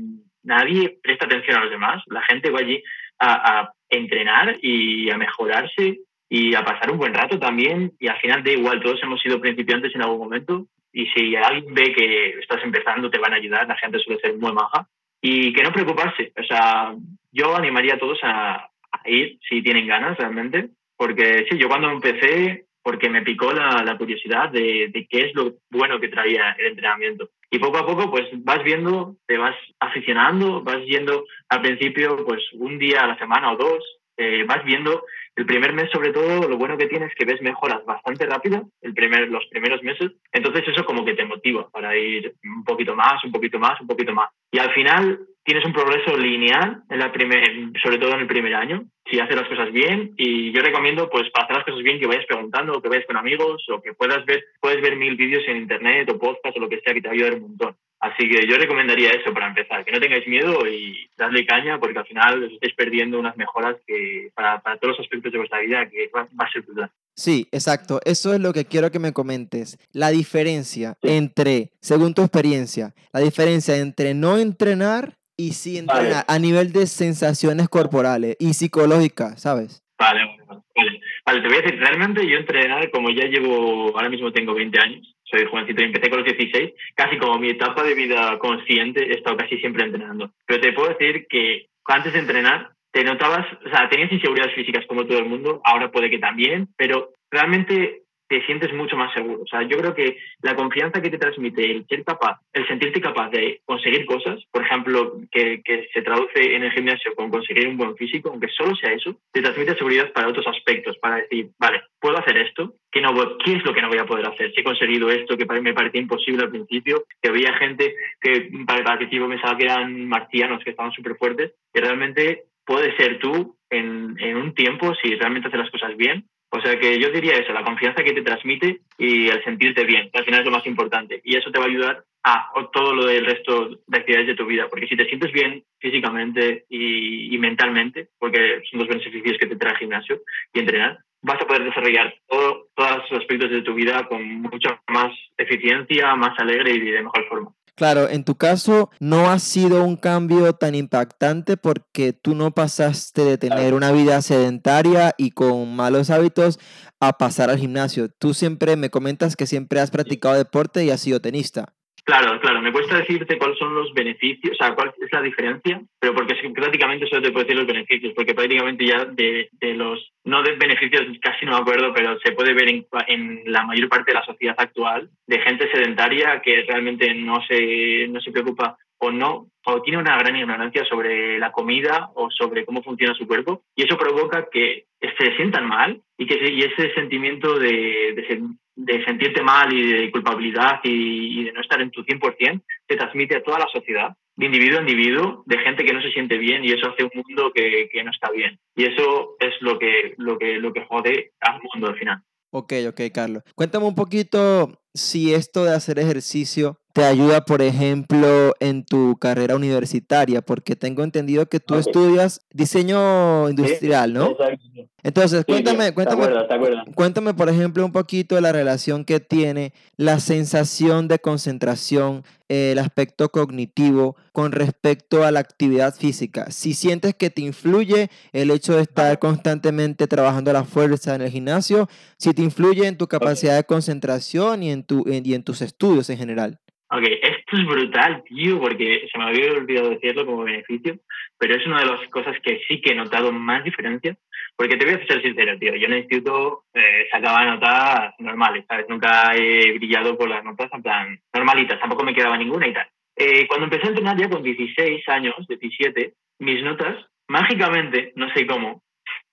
nadie 0.43 0.99
presta 1.03 1.25
atención 1.25 1.57
a 1.57 1.63
los 1.63 1.71
demás. 1.71 2.03
La 2.09 2.23
gente 2.23 2.51
va 2.51 2.59
allí 2.59 2.83
a, 3.19 3.61
a 3.61 3.73
entrenar 3.89 4.59
y 4.61 5.09
a 5.09 5.17
mejorarse 5.17 6.01
y 6.29 6.55
a 6.55 6.63
pasar 6.63 6.91
un 6.91 6.99
buen 6.99 7.15
rato 7.15 7.39
también. 7.39 7.93
Y 7.99 8.09
al 8.09 8.19
final 8.19 8.45
da 8.45 8.51
igual, 8.51 8.83
todos 8.83 9.03
hemos 9.03 9.23
sido 9.23 9.41
principiantes 9.41 9.95
en 9.95 10.03
algún 10.03 10.19
momento. 10.19 10.67
Y 10.95 11.07
si 11.09 11.35
alguien 11.35 11.75
ve 11.75 11.93
que 11.93 12.39
estás 12.39 12.63
empezando, 12.63 13.11
te 13.11 13.19
van 13.19 13.33
a 13.33 13.37
ayudar. 13.37 13.67
La 13.67 13.77
gente 13.77 13.99
suele 13.99 14.21
ser 14.21 14.37
muy 14.37 14.53
maja. 14.53 14.87
Y 15.21 15.53
que 15.53 15.63
no 15.65 15.73
preocuparse. 15.73 16.33
O 16.41 16.45
sea, 16.45 16.95
yo 17.33 17.57
animaría 17.57 17.95
a 17.95 17.99
todos 17.99 18.19
a, 18.23 18.71
a 18.93 19.11
ir 19.11 19.39
si 19.49 19.61
tienen 19.61 19.89
ganas 19.89 20.17
realmente. 20.17 20.69
Porque 20.97 21.47
sí, 21.51 21.59
yo 21.59 21.69
cuando 21.69 21.91
empecé, 21.91 22.67
porque 22.81 23.11
me 23.11 23.23
picó 23.23 23.53
la, 23.53 23.83
la 23.85 23.99
curiosidad 23.99 24.51
de, 24.51 24.89
de, 24.93 25.07
qué 25.11 25.23
es 25.23 25.35
lo 25.35 25.55
bueno 25.69 25.99
que 25.99 26.09
traía 26.09 26.55
el 26.59 26.67
entrenamiento. 26.67 27.31
Y 27.51 27.59
poco 27.59 27.79
a 27.79 27.87
poco, 27.87 28.09
pues 28.11 28.29
vas 28.45 28.63
viendo, 28.63 29.17
te 29.27 29.37
vas 29.37 29.57
aficionando, 29.81 30.63
vas 30.63 30.85
yendo 30.87 31.25
al 31.49 31.61
principio, 31.61 32.25
pues 32.25 32.41
un 32.53 32.79
día 32.79 33.01
a 33.01 33.09
la 33.09 33.19
semana 33.19 33.53
o 33.53 33.57
dos, 33.57 33.83
eh, 34.17 34.45
vas 34.47 34.65
viendo 34.65 35.03
el 35.37 35.47
primer 35.47 35.73
mes, 35.73 35.91
sobre 35.91 36.13
todo, 36.13 36.49
lo 36.49 36.57
bueno 36.57 36.79
que 36.79 36.87
tienes 36.87 37.11
es 37.11 37.15
que 37.17 37.25
ves 37.25 37.43
mejoras 37.43 37.85
bastante 37.85 38.25
rápido 38.27 38.69
el 38.83 38.95
primer, 38.95 39.29
los 39.29 39.45
primeros 39.47 39.83
meses. 39.83 40.13
Entonces, 40.33 40.63
eso 40.69 40.85
como 40.85 41.05
que 41.05 41.15
te 41.15 41.25
motiva 41.25 41.69
para 41.71 41.97
ir 41.97 42.35
un 42.45 42.63
poquito 42.65 42.95
más, 42.95 43.23
un 43.25 43.33
poquito 43.33 43.59
más, 43.59 43.81
un 43.81 43.89
poquito 43.89 44.13
más. 44.13 44.31
Y 44.53 44.59
al 44.59 44.73
final, 44.73 45.27
tienes 45.45 45.65
un 45.65 45.73
progreso 45.73 46.17
lineal, 46.17 46.83
en 46.89 46.99
la 47.01 47.11
primer, 47.11 47.43
sobre 47.83 47.99
todo 47.99 48.15
en 48.15 48.21
el 48.21 48.27
primer 48.29 48.55
año, 48.55 48.85
si 49.11 49.19
haces 49.19 49.35
las 49.35 49.49
cosas 49.49 49.73
bien. 49.73 50.13
Y 50.17 50.53
yo 50.53 50.63
recomiendo, 50.63 51.11
pues, 51.11 51.29
para 51.31 51.47
hacer 51.47 51.57
las 51.57 51.65
cosas 51.65 51.83
bien, 51.83 51.99
que 51.99 52.07
vayas 52.07 52.27
preguntando, 52.27 52.73
o 52.75 52.81
que 52.81 52.89
vayas 52.89 53.07
con 53.07 53.17
amigos, 53.17 53.65
o 53.71 53.83
que 53.83 53.93
puedas 53.93 54.25
ver, 54.27 54.45
puedes 54.61 54.81
ver 54.81 54.97
mil 54.97 55.17
vídeos 55.17 55.43
en 55.49 55.57
internet 55.57 56.09
o 56.11 56.19
podcast 56.19 56.57
o 56.57 56.61
lo 56.61 56.69
que 56.69 56.81
sea 56.81 56.95
que 56.95 57.03
te 57.03 57.09
va 57.09 57.13
a 57.13 57.15
ayudar 57.15 57.35
un 57.35 57.43
montón. 57.43 57.77
Así 58.05 58.29
que 58.29 58.47
yo 58.47 58.59
recomendaría 58.59 59.09
eso 59.13 59.33
para 59.33 59.49
empezar, 59.49 59.83
que 59.83 59.91
no 59.91 59.99
tengáis 59.99 60.29
miedo 60.29 60.67
y 60.67 61.09
dadle 61.17 61.47
caña, 61.47 61.81
porque 61.81 61.99
al 61.99 62.05
final 62.05 62.45
os 62.45 62.53
estáis 62.53 62.75
perdiendo 62.75 63.19
unas 63.19 63.35
mejoras 63.39 63.77
que 63.87 64.31
para, 64.35 64.61
para 64.61 64.77
todos 64.77 64.99
los 64.99 65.07
aspectos 65.07 65.33
de 65.33 65.39
vuestra 65.39 65.61
vida 65.61 65.89
que 65.89 66.11
va, 66.15 66.29
va 66.39 66.45
a 66.45 66.53
ser 66.53 66.61
brutal. 66.63 66.91
Sí, 67.17 67.49
exacto. 67.51 68.01
Eso 68.05 68.35
es 68.35 68.41
lo 68.41 68.53
que 68.53 68.67
quiero 68.67 68.91
que 68.91 68.99
me 68.99 69.15
comentes. 69.15 69.79
La 69.95 70.11
diferencia 70.11 70.99
sí. 71.03 71.13
entre, 71.13 71.71
según 71.81 72.13
tu 72.13 72.21
experiencia, 72.21 72.93
la 73.11 73.21
diferencia 73.21 73.75
entre 73.79 74.13
no 74.13 74.37
entrenar 74.37 75.15
y 75.35 75.55
sí 75.55 75.79
entrenar 75.79 76.13
vale. 76.13 76.25
a 76.29 76.39
nivel 76.39 76.73
de 76.73 76.87
sensaciones 76.87 77.71
corporales 77.71 78.37
y 78.39 78.53
psicológicas, 78.53 79.41
¿sabes? 79.41 79.83
Vale, 79.99 80.27
vale, 80.27 80.43
vale. 80.47 81.01
Vale, 81.25 81.41
te 81.41 81.49
voy 81.49 81.57
a 81.57 81.61
decir, 81.63 81.79
realmente 81.79 82.29
yo 82.29 82.37
entrenar, 82.37 82.91
como 82.91 83.09
ya 83.09 83.25
llevo, 83.25 83.97
ahora 83.97 84.11
mismo 84.11 84.31
tengo 84.31 84.53
20 84.53 84.79
años, 84.79 85.14
soy 85.25 85.45
jovencito 85.47 85.83
y 85.83 85.87
empecé 85.87 86.11
con 86.11 86.21
los 86.21 86.37
16, 86.37 86.73
casi 86.95 87.19
como 87.19 87.39
mi 87.39 87.51
etapa 87.51 87.83
de 87.83 87.95
vida 87.95 88.39
consciente 88.39 89.03
he 89.03 89.15
estado 89.15 89.37
casi 89.37 89.59
siempre 89.59 89.85
entrenando. 89.85 90.31
Pero 90.47 90.61
te 90.61 90.73
puedo 90.73 90.91
decir 90.91 91.27
que 91.29 91.67
antes 91.87 92.13
de 92.13 92.21
entrenar 92.21 92.71
te 92.93 93.03
notabas, 93.03 93.47
o 93.67 93.69
sea, 93.69 93.89
tenías 93.89 94.13
inseguridades 94.13 94.55
físicas 94.55 94.87
como 94.87 95.05
todo 95.05 95.19
el 95.19 95.25
mundo, 95.25 95.61
ahora 95.65 95.91
puede 95.91 96.11
que 96.11 96.21
también, 96.21 96.69
pero 96.77 97.11
realmente 97.29 98.04
te 98.29 98.45
sientes 98.47 98.73
mucho 98.73 98.97
más 98.97 99.13
seguro. 99.13 99.43
O 99.43 99.47
sea, 99.47 99.63
yo 99.63 99.77
creo 99.79 99.95
que 99.95 100.19
la 100.41 100.57
confianza 100.57 101.01
que 101.01 101.11
te 101.11 101.19
transmite 101.19 101.71
el 101.71 101.87
ser 101.87 102.05
capaz, 102.05 102.41
el 102.53 102.67
sentirte 102.67 103.01
capaz 103.01 103.31
de 103.31 103.61
conseguir 103.65 104.07
cosas, 104.07 104.43
por 104.51 104.65
ejemplo, 104.65 105.21
que, 105.31 105.63
que, 105.63 105.89
se 105.93 106.03
traduce 106.03 106.55
en 106.55 106.65
el 106.65 106.73
gimnasio 106.73 107.15
con 107.15 107.31
conseguir 107.31 107.69
un 107.69 107.77
buen 107.77 107.97
físico, 107.97 108.31
aunque 108.31 108.49
solo 108.49 108.75
sea 108.77 108.93
eso, 108.93 109.17
te 109.33 109.43
transmite 109.43 109.77
seguridad 109.77 110.13
para 110.13 110.29
otros 110.29 110.47
aspectos, 110.47 110.97
para 110.99 111.17
decir, 111.17 111.51
vale, 111.59 111.83
puedo 112.01 112.19
hacer 112.19 112.37
esto, 112.39 112.75
¿qué, 112.91 113.01
no, 113.01 113.13
qué 113.45 113.53
es 113.55 113.65
lo 113.65 113.73
que 113.73 113.83
no 113.83 113.89
voy 113.89 113.99
a 113.99 114.07
poder 114.07 114.27
hacer? 114.27 114.53
Si 114.53 114.61
he 114.61 114.65
conseguido 114.65 115.11
esto 115.11 115.37
que 115.37 115.47
me 115.61 115.75
parecía 115.75 116.01
imposible 116.01 116.45
al 116.45 116.51
principio, 116.51 117.05
que 117.21 117.29
había 117.29 117.53
gente 117.55 117.95
que 118.21 118.51
para 118.67 118.93
el 118.93 118.99
principio 118.99 119.29
pensaba 119.29 119.57
que 119.57 119.65
eran 119.65 120.07
marcianos, 120.07 120.63
que 120.65 120.71
estaban 120.71 120.93
súper 120.93 121.17
fuertes, 121.17 121.53
y 121.73 121.81
realmente 121.81 122.45
puedes 122.65 122.97
ser 122.97 123.19
tú 123.19 123.57
en, 123.71 124.17
en 124.19 124.37
un 124.37 124.55
tiempo 124.55 124.95
si 125.03 125.15
realmente 125.17 125.49
haces 125.49 125.61
las 125.61 125.71
cosas 125.71 125.97
bien 125.97 126.25
o 126.55 126.61
sea 126.61 126.79
que 126.79 127.01
yo 127.01 127.11
diría 127.11 127.35
eso, 127.35 127.53
la 127.53 127.65
confianza 127.65 128.05
que 128.05 128.13
te 128.13 128.23
transmite 128.23 128.83
y 128.97 129.27
el 129.29 129.43
sentirte 129.43 129.85
bien, 129.85 130.09
que 130.13 130.21
al 130.21 130.25
final 130.25 130.41
es 130.41 130.47
lo 130.47 130.53
más 130.53 130.65
importante. 130.67 131.21
Y 131.25 131.37
eso 131.37 131.51
te 131.51 131.59
va 131.59 131.65
a 131.65 131.69
ayudar 131.69 132.05
a 132.23 132.53
todo 132.73 132.95
lo 132.95 133.07
del 133.07 133.27
resto 133.27 133.81
de 133.89 133.99
actividades 133.99 134.29
de 134.29 134.37
tu 134.37 134.47
vida, 134.47 134.69
porque 134.71 134.87
si 134.87 134.97
te 134.97 135.07
sientes 135.07 135.33
bien 135.33 135.65
físicamente 135.81 136.65
y, 136.69 137.37
mentalmente, 137.39 138.09
porque 138.21 138.63
son 138.71 138.79
dos 138.79 138.89
beneficios 138.89 139.37
que 139.37 139.49
te 139.49 139.57
trae 139.57 139.73
el 139.73 139.79
gimnasio 139.79 140.21
y 140.53 140.61
entrenar, 140.61 141.01
vas 141.23 141.43
a 141.43 141.47
poder 141.47 141.65
desarrollar 141.65 142.15
todo, 142.29 142.69
todos 142.77 143.11
los 143.11 143.21
aspectos 143.21 143.51
de 143.51 143.63
tu 143.63 143.75
vida 143.75 144.07
con 144.07 144.23
mucha 144.25 144.81
más 144.87 145.13
eficiencia, 145.37 146.15
más 146.15 146.39
alegre 146.39 146.71
y 146.71 146.79
de 146.79 147.03
mejor 147.03 147.27
forma. 147.27 147.51
Claro, 147.77 148.09
en 148.09 148.23
tu 148.23 148.37
caso 148.37 148.91
no 149.01 149.31
ha 149.31 149.39
sido 149.41 149.83
un 149.83 149.97
cambio 149.97 150.53
tan 150.53 150.77
impactante 150.77 151.57
porque 151.57 152.13
tú 152.13 152.37
no 152.37 152.53
pasaste 152.53 153.25
de 153.25 153.37
tener 153.37 153.75
una 153.75 153.91
vida 153.91 154.23
sedentaria 154.23 155.13
y 155.19 155.33
con 155.33 155.75
malos 155.75 156.11
hábitos 156.11 156.61
a 157.01 157.15
pasar 157.19 157.51
al 157.51 157.59
gimnasio. 157.59 158.09
Tú 158.09 158.33
siempre 158.33 158.77
me 158.77 158.91
comentas 158.91 159.35
que 159.35 159.47
siempre 159.47 159.81
has 159.81 159.91
practicado 159.91 160.37
deporte 160.37 160.85
y 160.85 160.91
has 160.91 161.01
sido 161.01 161.21
tenista. 161.21 161.75
Claro, 162.05 162.39
claro, 162.39 162.61
me 162.61 162.71
cuesta 162.71 162.99
decirte 162.99 163.39
cuáles 163.39 163.59
son 163.59 163.75
los 163.75 163.95
beneficios, 163.95 164.53
o 164.53 164.63
sea, 164.63 164.75
cuál 164.75 164.93
es 165.01 165.11
la 165.11 165.23
diferencia, 165.23 165.81
pero 165.99 166.15
porque 166.15 166.35
prácticamente 166.55 167.07
solo 167.07 167.23
te 167.23 167.33
puedo 167.33 167.45
decir 167.45 167.57
los 167.57 167.67
beneficios, 167.67 168.13
porque 168.15 168.35
prácticamente 168.35 168.87
ya 168.87 169.07
de, 169.07 169.49
de 169.53 169.73
los, 169.73 170.13
no 170.25 170.43
de 170.43 170.53
beneficios 170.53 171.03
casi 171.23 171.47
no 171.47 171.53
me 171.53 171.59
acuerdo, 171.63 171.95
pero 171.95 172.19
se 172.21 172.33
puede 172.33 172.53
ver 172.53 172.69
en, 172.69 173.43
la 173.47 173.65
mayor 173.65 173.89
parte 173.89 174.11
de 174.13 174.19
la 174.19 174.25
sociedad 174.27 174.55
actual, 174.59 175.09
de 175.27 175.41
gente 175.41 175.71
sedentaria 175.73 176.43
que 176.43 176.65
realmente 176.69 177.15
no 177.15 177.43
se, 177.49 178.07
no 178.09 178.21
se 178.21 178.33
preocupa 178.33 178.77
o 178.99 179.11
no, 179.11 179.47
o 179.65 179.81
tiene 179.81 179.99
una 179.99 180.19
gran 180.19 180.37
ignorancia 180.37 180.85
sobre 180.85 181.39
la 181.39 181.53
comida 181.53 182.11
o 182.17 182.31
sobre 182.31 182.67
cómo 182.67 182.83
funciona 182.83 183.15
su 183.15 183.27
cuerpo, 183.27 183.63
y 183.75 183.85
eso 183.85 183.97
provoca 183.97 184.49
que 184.53 184.85
se 185.01 185.37
sientan 185.37 185.67
mal 185.67 186.03
y 186.19 186.27
que 186.27 186.35
y 186.51 186.61
ese 186.61 186.93
sentimiento 186.93 187.59
de, 187.59 188.13
de, 188.15 188.43
de 188.77 189.05
sentirte 189.05 189.43
mal 189.43 189.73
y 189.73 189.93
de 189.93 190.11
culpabilidad 190.11 190.81
y, 190.83 191.41
y, 191.41 191.45
de 191.45 191.53
no 191.53 191.61
estar 191.61 191.81
en 191.81 191.91
tu 191.91 192.03
100%, 192.03 192.63
se 192.89 192.97
transmite 192.97 193.37
a 193.37 193.43
toda 193.43 193.59
la 193.61 193.69
sociedad, 193.73 194.17
de 194.37 194.47
individuo 194.47 194.79
a 194.79 194.83
individuo, 194.83 195.43
de 195.47 195.59
gente 195.59 195.85
que 195.85 195.93
no 195.93 196.03
se 196.03 196.11
siente 196.11 196.39
bien 196.39 196.65
y 196.65 196.73
eso 196.73 196.91
hace 196.91 197.05
un 197.05 197.11
mundo 197.15 197.53
que, 197.55 197.89
que 197.93 198.03
no 198.03 198.11
está 198.11 198.31
bien. 198.31 198.59
Y 198.75 198.85
eso 198.85 199.37
es 199.39 199.55
lo 199.61 199.79
que, 199.79 200.15
lo, 200.19 200.39
que, 200.39 200.59
lo 200.59 200.73
que 200.73 200.85
jode 200.87 201.33
al 201.41 201.61
mundo 201.63 201.89
al 201.89 201.99
final. 201.99 202.23
Ok, 202.51 202.73
ok, 202.89 203.01
Carlos. 203.13 203.43
Cuéntame 203.55 203.87
un 203.87 203.95
poquito 203.95 204.81
si 204.93 205.35
esto 205.35 205.65
de 205.65 205.75
hacer 205.75 205.99
ejercicio 205.99 206.79
te 206.95 207.05
ayuda, 207.05 207.45
por 207.45 207.61
ejemplo, 207.61 208.55
en 208.61 208.85
tu 208.87 209.17
carrera 209.19 209.57
universitaria? 209.57 210.41
Porque 210.43 210.77
tengo 210.77 211.03
entendido 211.03 211.47
que 211.47 211.61
tú 211.61 211.75
estudias 211.75 212.41
diseño 212.53 213.51
industrial, 213.51 214.13
¿no? 214.15 214.31
Exacto. 214.31 214.65
Entonces, 215.03 215.45
cuéntame, 215.45 215.93
cuéntame, 215.93 216.23
acuerdo, 216.25 216.55
acuerdo. 216.55 216.83
cuéntame, 216.95 217.35
por 217.35 217.51
ejemplo, 217.51 217.85
un 217.85 217.93
poquito 217.93 218.37
de 218.37 218.41
la 218.41 218.53
relación 218.53 219.05
que 219.05 219.21
tiene 219.21 219.75
la 219.99 220.19
sensación 220.19 221.09
de 221.09 221.19
concentración, 221.19 222.25
eh, 222.49 222.71
el 222.73 222.79
aspecto 222.79 223.29
cognitivo 223.31 224.17
con 224.33 224.53
respecto 224.53 225.25
a 225.25 225.31
la 225.31 225.41
actividad 225.41 225.95
física. 225.95 226.51
Si 226.51 226.73
sientes 226.73 227.15
que 227.15 227.29
te 227.29 227.43
influye 227.43 228.09
el 228.33 228.51
hecho 228.51 228.77
de 228.77 228.83
estar 228.83 229.19
constantemente 229.19 230.07
trabajando 230.07 230.51
a 230.51 230.55
la 230.55 230.65
fuerza 230.65 231.15
en 231.15 231.21
el 231.23 231.31
gimnasio, 231.31 231.87
si 232.17 232.33
te 232.33 232.41
influye 232.43 232.87
en 232.87 232.97
tu 232.97 233.07
capacidad 233.07 233.57
de 233.57 233.65
concentración 233.65 234.63
y 234.63 234.71
en, 234.71 234.85
tu, 234.85 235.05
en- 235.07 235.27
y 235.27 235.35
en 235.35 235.43
tus 235.43 235.61
estudios 235.61 236.09
en 236.09 236.17
general. 236.17 236.61
Ok, 236.97 237.03
esto 237.03 237.57
es 237.57 237.67
brutal, 237.67 238.23
tío, 238.23 238.61
porque 238.61 239.09
se 239.11 239.19
me 239.19 239.25
había 239.25 239.51
olvidado 239.51 239.91
decirlo 239.91 240.25
como 240.25 240.45
beneficio, 240.45 241.01
pero 241.37 241.57
es 241.57 241.67
una 241.67 241.81
de 241.81 241.87
las 241.87 242.09
cosas 242.09 242.37
que 242.41 242.61
sí 242.69 242.81
que 242.81 242.93
he 242.93 242.95
notado 242.95 243.33
más 243.33 243.65
diferencia, 243.65 244.17
porque 244.55 244.77
te 244.77 244.85
voy 244.85 244.95
a 244.95 245.07
ser 245.09 245.21
sincero, 245.21 245.59
tío, 245.59 245.75
yo 245.75 245.87
en 245.87 245.93
el 245.93 245.99
instituto 246.03 246.67
eh, 246.73 247.09
sacaba 247.11 247.47
notas 247.47 248.15
normales, 248.21 248.65
¿sabes? 248.69 248.87
Nunca 248.89 249.35
he 249.35 249.73
brillado 249.73 250.17
por 250.17 250.29
las 250.29 250.45
notas 250.45 250.71
en 250.73 250.83
plan 250.85 251.19
normalitas, 251.35 251.81
tampoco 251.81 252.05
me 252.05 252.15
quedaba 252.15 252.39
ninguna 252.39 252.69
y 252.69 252.73
tal. 252.73 252.87
Eh, 253.17 253.49
cuando 253.49 253.65
empecé 253.65 253.87
a 253.87 253.91
entrenar 253.91 254.17
ya 254.17 254.31
con 254.31 254.45
16 254.45 255.09
años, 255.09 255.35
17, 255.49 256.13
mis 256.39 256.63
notas, 256.63 256.95
mágicamente, 257.27 258.13
no 258.15 258.33
sé 258.35 258.47
cómo, 258.47 258.85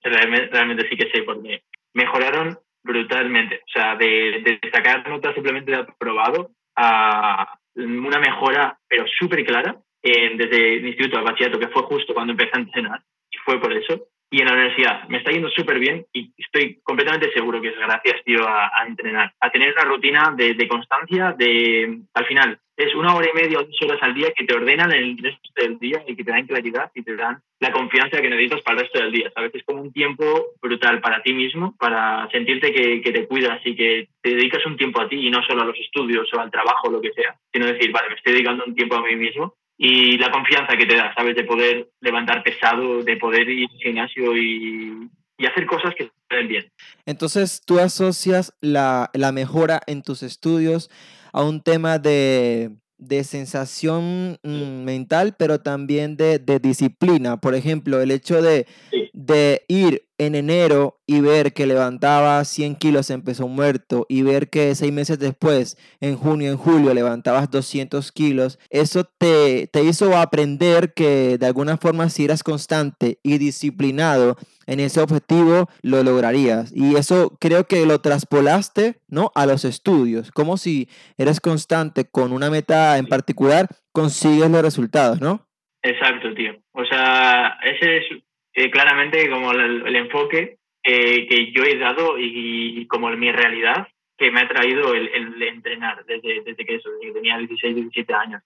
realmente, 0.01 0.49
realmente 0.51 0.89
sí 0.89 0.97
que 0.97 1.11
sé 1.11 1.21
por 1.21 1.43
qué, 1.43 1.61
mejoraron 1.93 2.57
brutalmente. 2.83 3.57
O 3.67 3.71
sea, 3.71 3.95
de, 3.97 4.41
de 4.41 4.59
sacar 4.73 5.07
notas 5.07 5.35
simplemente 5.35 5.69
de 5.69 5.77
aprobado 5.77 6.49
a 6.75 7.57
una 7.75 8.19
mejora, 8.19 8.79
pero 8.87 9.05
súper 9.07 9.45
clara, 9.45 9.77
eh, 10.03 10.35
desde 10.35 10.77
el 10.77 10.87
instituto 10.87 11.17
al 11.17 11.23
bachillerato, 11.23 11.59
que 11.59 11.69
fue 11.69 11.83
justo 11.83 12.13
cuando 12.13 12.31
empecé 12.31 12.51
a 12.53 12.59
entrenar, 12.59 13.01
y 13.29 13.37
fue 13.37 13.59
por 13.59 13.73
eso. 13.73 14.07
Y 14.33 14.39
en 14.39 14.47
la 14.47 14.53
universidad 14.53 15.07
me 15.09 15.17
está 15.17 15.31
yendo 15.31 15.49
súper 15.49 15.77
bien 15.77 16.05
y 16.13 16.31
estoy 16.37 16.79
completamente 16.83 17.31
seguro 17.33 17.61
que 17.61 17.67
es 17.67 17.77
gracias, 17.77 18.23
tío, 18.23 18.47
a, 18.47 18.71
entrenar, 18.87 19.33
a 19.39 19.51
tener 19.51 19.73
una 19.73 19.83
rutina 19.83 20.33
de, 20.35 20.53
de 20.53 20.67
constancia, 20.69 21.35
de 21.37 21.99
al 22.13 22.25
final 22.25 22.57
es 22.81 22.95
una 22.95 23.13
hora 23.13 23.27
y 23.29 23.35
media 23.35 23.59
o 23.59 23.63
dos 23.63 23.81
horas 23.83 23.99
al 24.01 24.13
día 24.13 24.31
que 24.35 24.45
te 24.45 24.55
ordenan 24.55 24.91
el 24.91 25.17
resto 25.17 25.49
del 25.55 25.77
día 25.77 26.03
y 26.07 26.15
que 26.15 26.23
te 26.23 26.31
dan 26.31 26.47
claridad 26.47 26.91
y 26.95 27.03
te 27.03 27.15
dan 27.15 27.41
la 27.59 27.71
confianza 27.71 28.21
que 28.21 28.29
necesitas 28.29 28.61
para 28.61 28.77
el 28.77 28.83
resto 28.83 28.99
del 28.99 29.11
día. 29.11 29.31
¿sabes? 29.35 29.53
Es 29.53 29.63
como 29.63 29.81
un 29.81 29.93
tiempo 29.93 30.53
brutal 30.61 30.99
para 30.99 31.21
ti 31.21 31.33
mismo, 31.33 31.75
para 31.77 32.27
sentirte 32.31 32.73
que, 32.73 33.01
que 33.01 33.11
te 33.11 33.27
cuidas 33.27 33.61
y 33.65 33.75
que 33.75 34.07
te 34.21 34.31
dedicas 34.31 34.65
un 34.65 34.77
tiempo 34.77 35.01
a 35.01 35.07
ti 35.07 35.27
y 35.27 35.29
no 35.29 35.43
solo 35.43 35.61
a 35.61 35.65
los 35.65 35.77
estudios 35.77 36.27
o 36.33 36.39
al 36.39 36.51
trabajo 36.51 36.87
o 36.87 36.91
lo 36.91 37.01
que 37.01 37.13
sea, 37.13 37.35
sino 37.51 37.67
decir, 37.67 37.91
vale, 37.91 38.09
me 38.09 38.15
estoy 38.15 38.33
dedicando 38.33 38.63
un 38.65 38.75
tiempo 38.75 38.95
a 38.95 39.03
mí 39.03 39.15
mismo 39.15 39.55
y 39.83 40.15
la 40.19 40.29
confianza 40.29 40.77
que 40.77 40.85
te 40.85 40.95
da, 40.95 41.11
¿sabes? 41.15 41.35
De 41.35 41.43
poder 41.43 41.89
levantar 42.01 42.43
pesado, 42.43 43.01
de 43.01 43.17
poder 43.17 43.49
ir 43.49 43.67
al 43.67 43.77
gimnasio 43.79 44.37
y, 44.37 45.09
y 45.39 45.45
hacer 45.47 45.65
cosas 45.65 45.95
que 45.97 46.11
te 46.29 46.35
den 46.35 46.47
bien. 46.47 46.71
Entonces, 47.07 47.63
tú 47.65 47.79
asocias 47.79 48.53
la, 48.61 49.09
la 49.15 49.31
mejora 49.31 49.81
en 49.87 50.03
tus 50.03 50.21
estudios 50.21 50.91
a 51.33 51.43
un 51.43 51.63
tema 51.63 51.97
de, 51.97 52.69
de 52.99 53.23
sensación 53.23 54.37
mm, 54.43 54.83
mental, 54.83 55.35
pero 55.35 55.61
también 55.61 56.15
de, 56.15 56.37
de 56.37 56.59
disciplina. 56.59 57.37
Por 57.37 57.55
ejemplo, 57.55 57.99
el 58.01 58.11
hecho 58.11 58.39
de, 58.39 58.67
Sí. 58.91 59.09
De 59.25 59.65
ir 59.67 60.03
en 60.17 60.35
enero 60.35 60.99
y 61.07 61.19
ver 61.19 61.53
que 61.53 61.65
levantaba 61.65 62.43
100 62.43 62.75
kilos 62.75 63.09
en 63.09 63.23
peso 63.23 63.47
muerto 63.47 64.05
y 64.07 64.21
ver 64.21 64.49
que 64.49 64.75
seis 64.75 64.91
meses 64.91 65.19
después, 65.19 65.77
en 65.99 66.15
junio, 66.15 66.51
en 66.51 66.57
julio, 66.57 66.93
levantabas 66.93 67.49
200 67.49 68.11
kilos, 68.11 68.59
eso 68.69 69.03
te, 69.03 69.67
te 69.67 69.83
hizo 69.83 70.15
aprender 70.15 70.93
que 70.93 71.37
de 71.37 71.45
alguna 71.45 71.77
forma 71.77 72.09
si 72.09 72.25
eras 72.25 72.43
constante 72.43 73.19
y 73.23 73.37
disciplinado 73.37 74.37
en 74.67 74.79
ese 74.79 75.01
objetivo, 75.01 75.67
lo 75.81 76.03
lograrías. 76.03 76.71
Y 76.73 76.95
eso 76.95 77.37
creo 77.39 77.65
que 77.65 77.85
lo 77.85 77.99
traspolaste, 77.99 78.99
¿no? 79.07 79.31
A 79.35 79.45
los 79.45 79.65
estudios, 79.65 80.31
como 80.31 80.57
si 80.57 80.87
eres 81.17 81.41
constante 81.41 82.05
con 82.05 82.31
una 82.31 82.49
meta 82.49 82.97
en 82.97 83.07
particular, 83.07 83.67
consigues 83.91 84.49
los 84.49 84.61
resultados, 84.61 85.19
¿no? 85.19 85.47
Exacto, 85.83 86.33
tío. 86.35 86.53
O 86.73 86.85
sea, 86.85 87.57
ese 87.63 87.97
es 87.97 88.03
eh, 88.53 88.69
claramente 88.69 89.29
como 89.29 89.51
el, 89.51 89.87
el 89.87 89.95
enfoque 89.95 90.57
eh, 90.83 91.27
que 91.27 91.51
yo 91.51 91.63
he 91.63 91.77
dado 91.77 92.17
y, 92.17 92.85
como 92.87 93.09
mi 93.11 93.31
realidad 93.31 93.87
que 94.17 94.31
me 94.31 94.41
ha 94.41 94.47
traído 94.47 94.93
el, 94.93 95.07
el 95.09 95.41
entrenar 95.43 96.03
desde, 96.05 96.41
desde 96.41 96.65
que 96.65 96.75
eso, 96.75 96.89
desde 96.91 97.07
que 97.07 97.13
tenía 97.13 97.37
16, 97.37 97.75
17 97.75 98.13
años. 98.13 98.43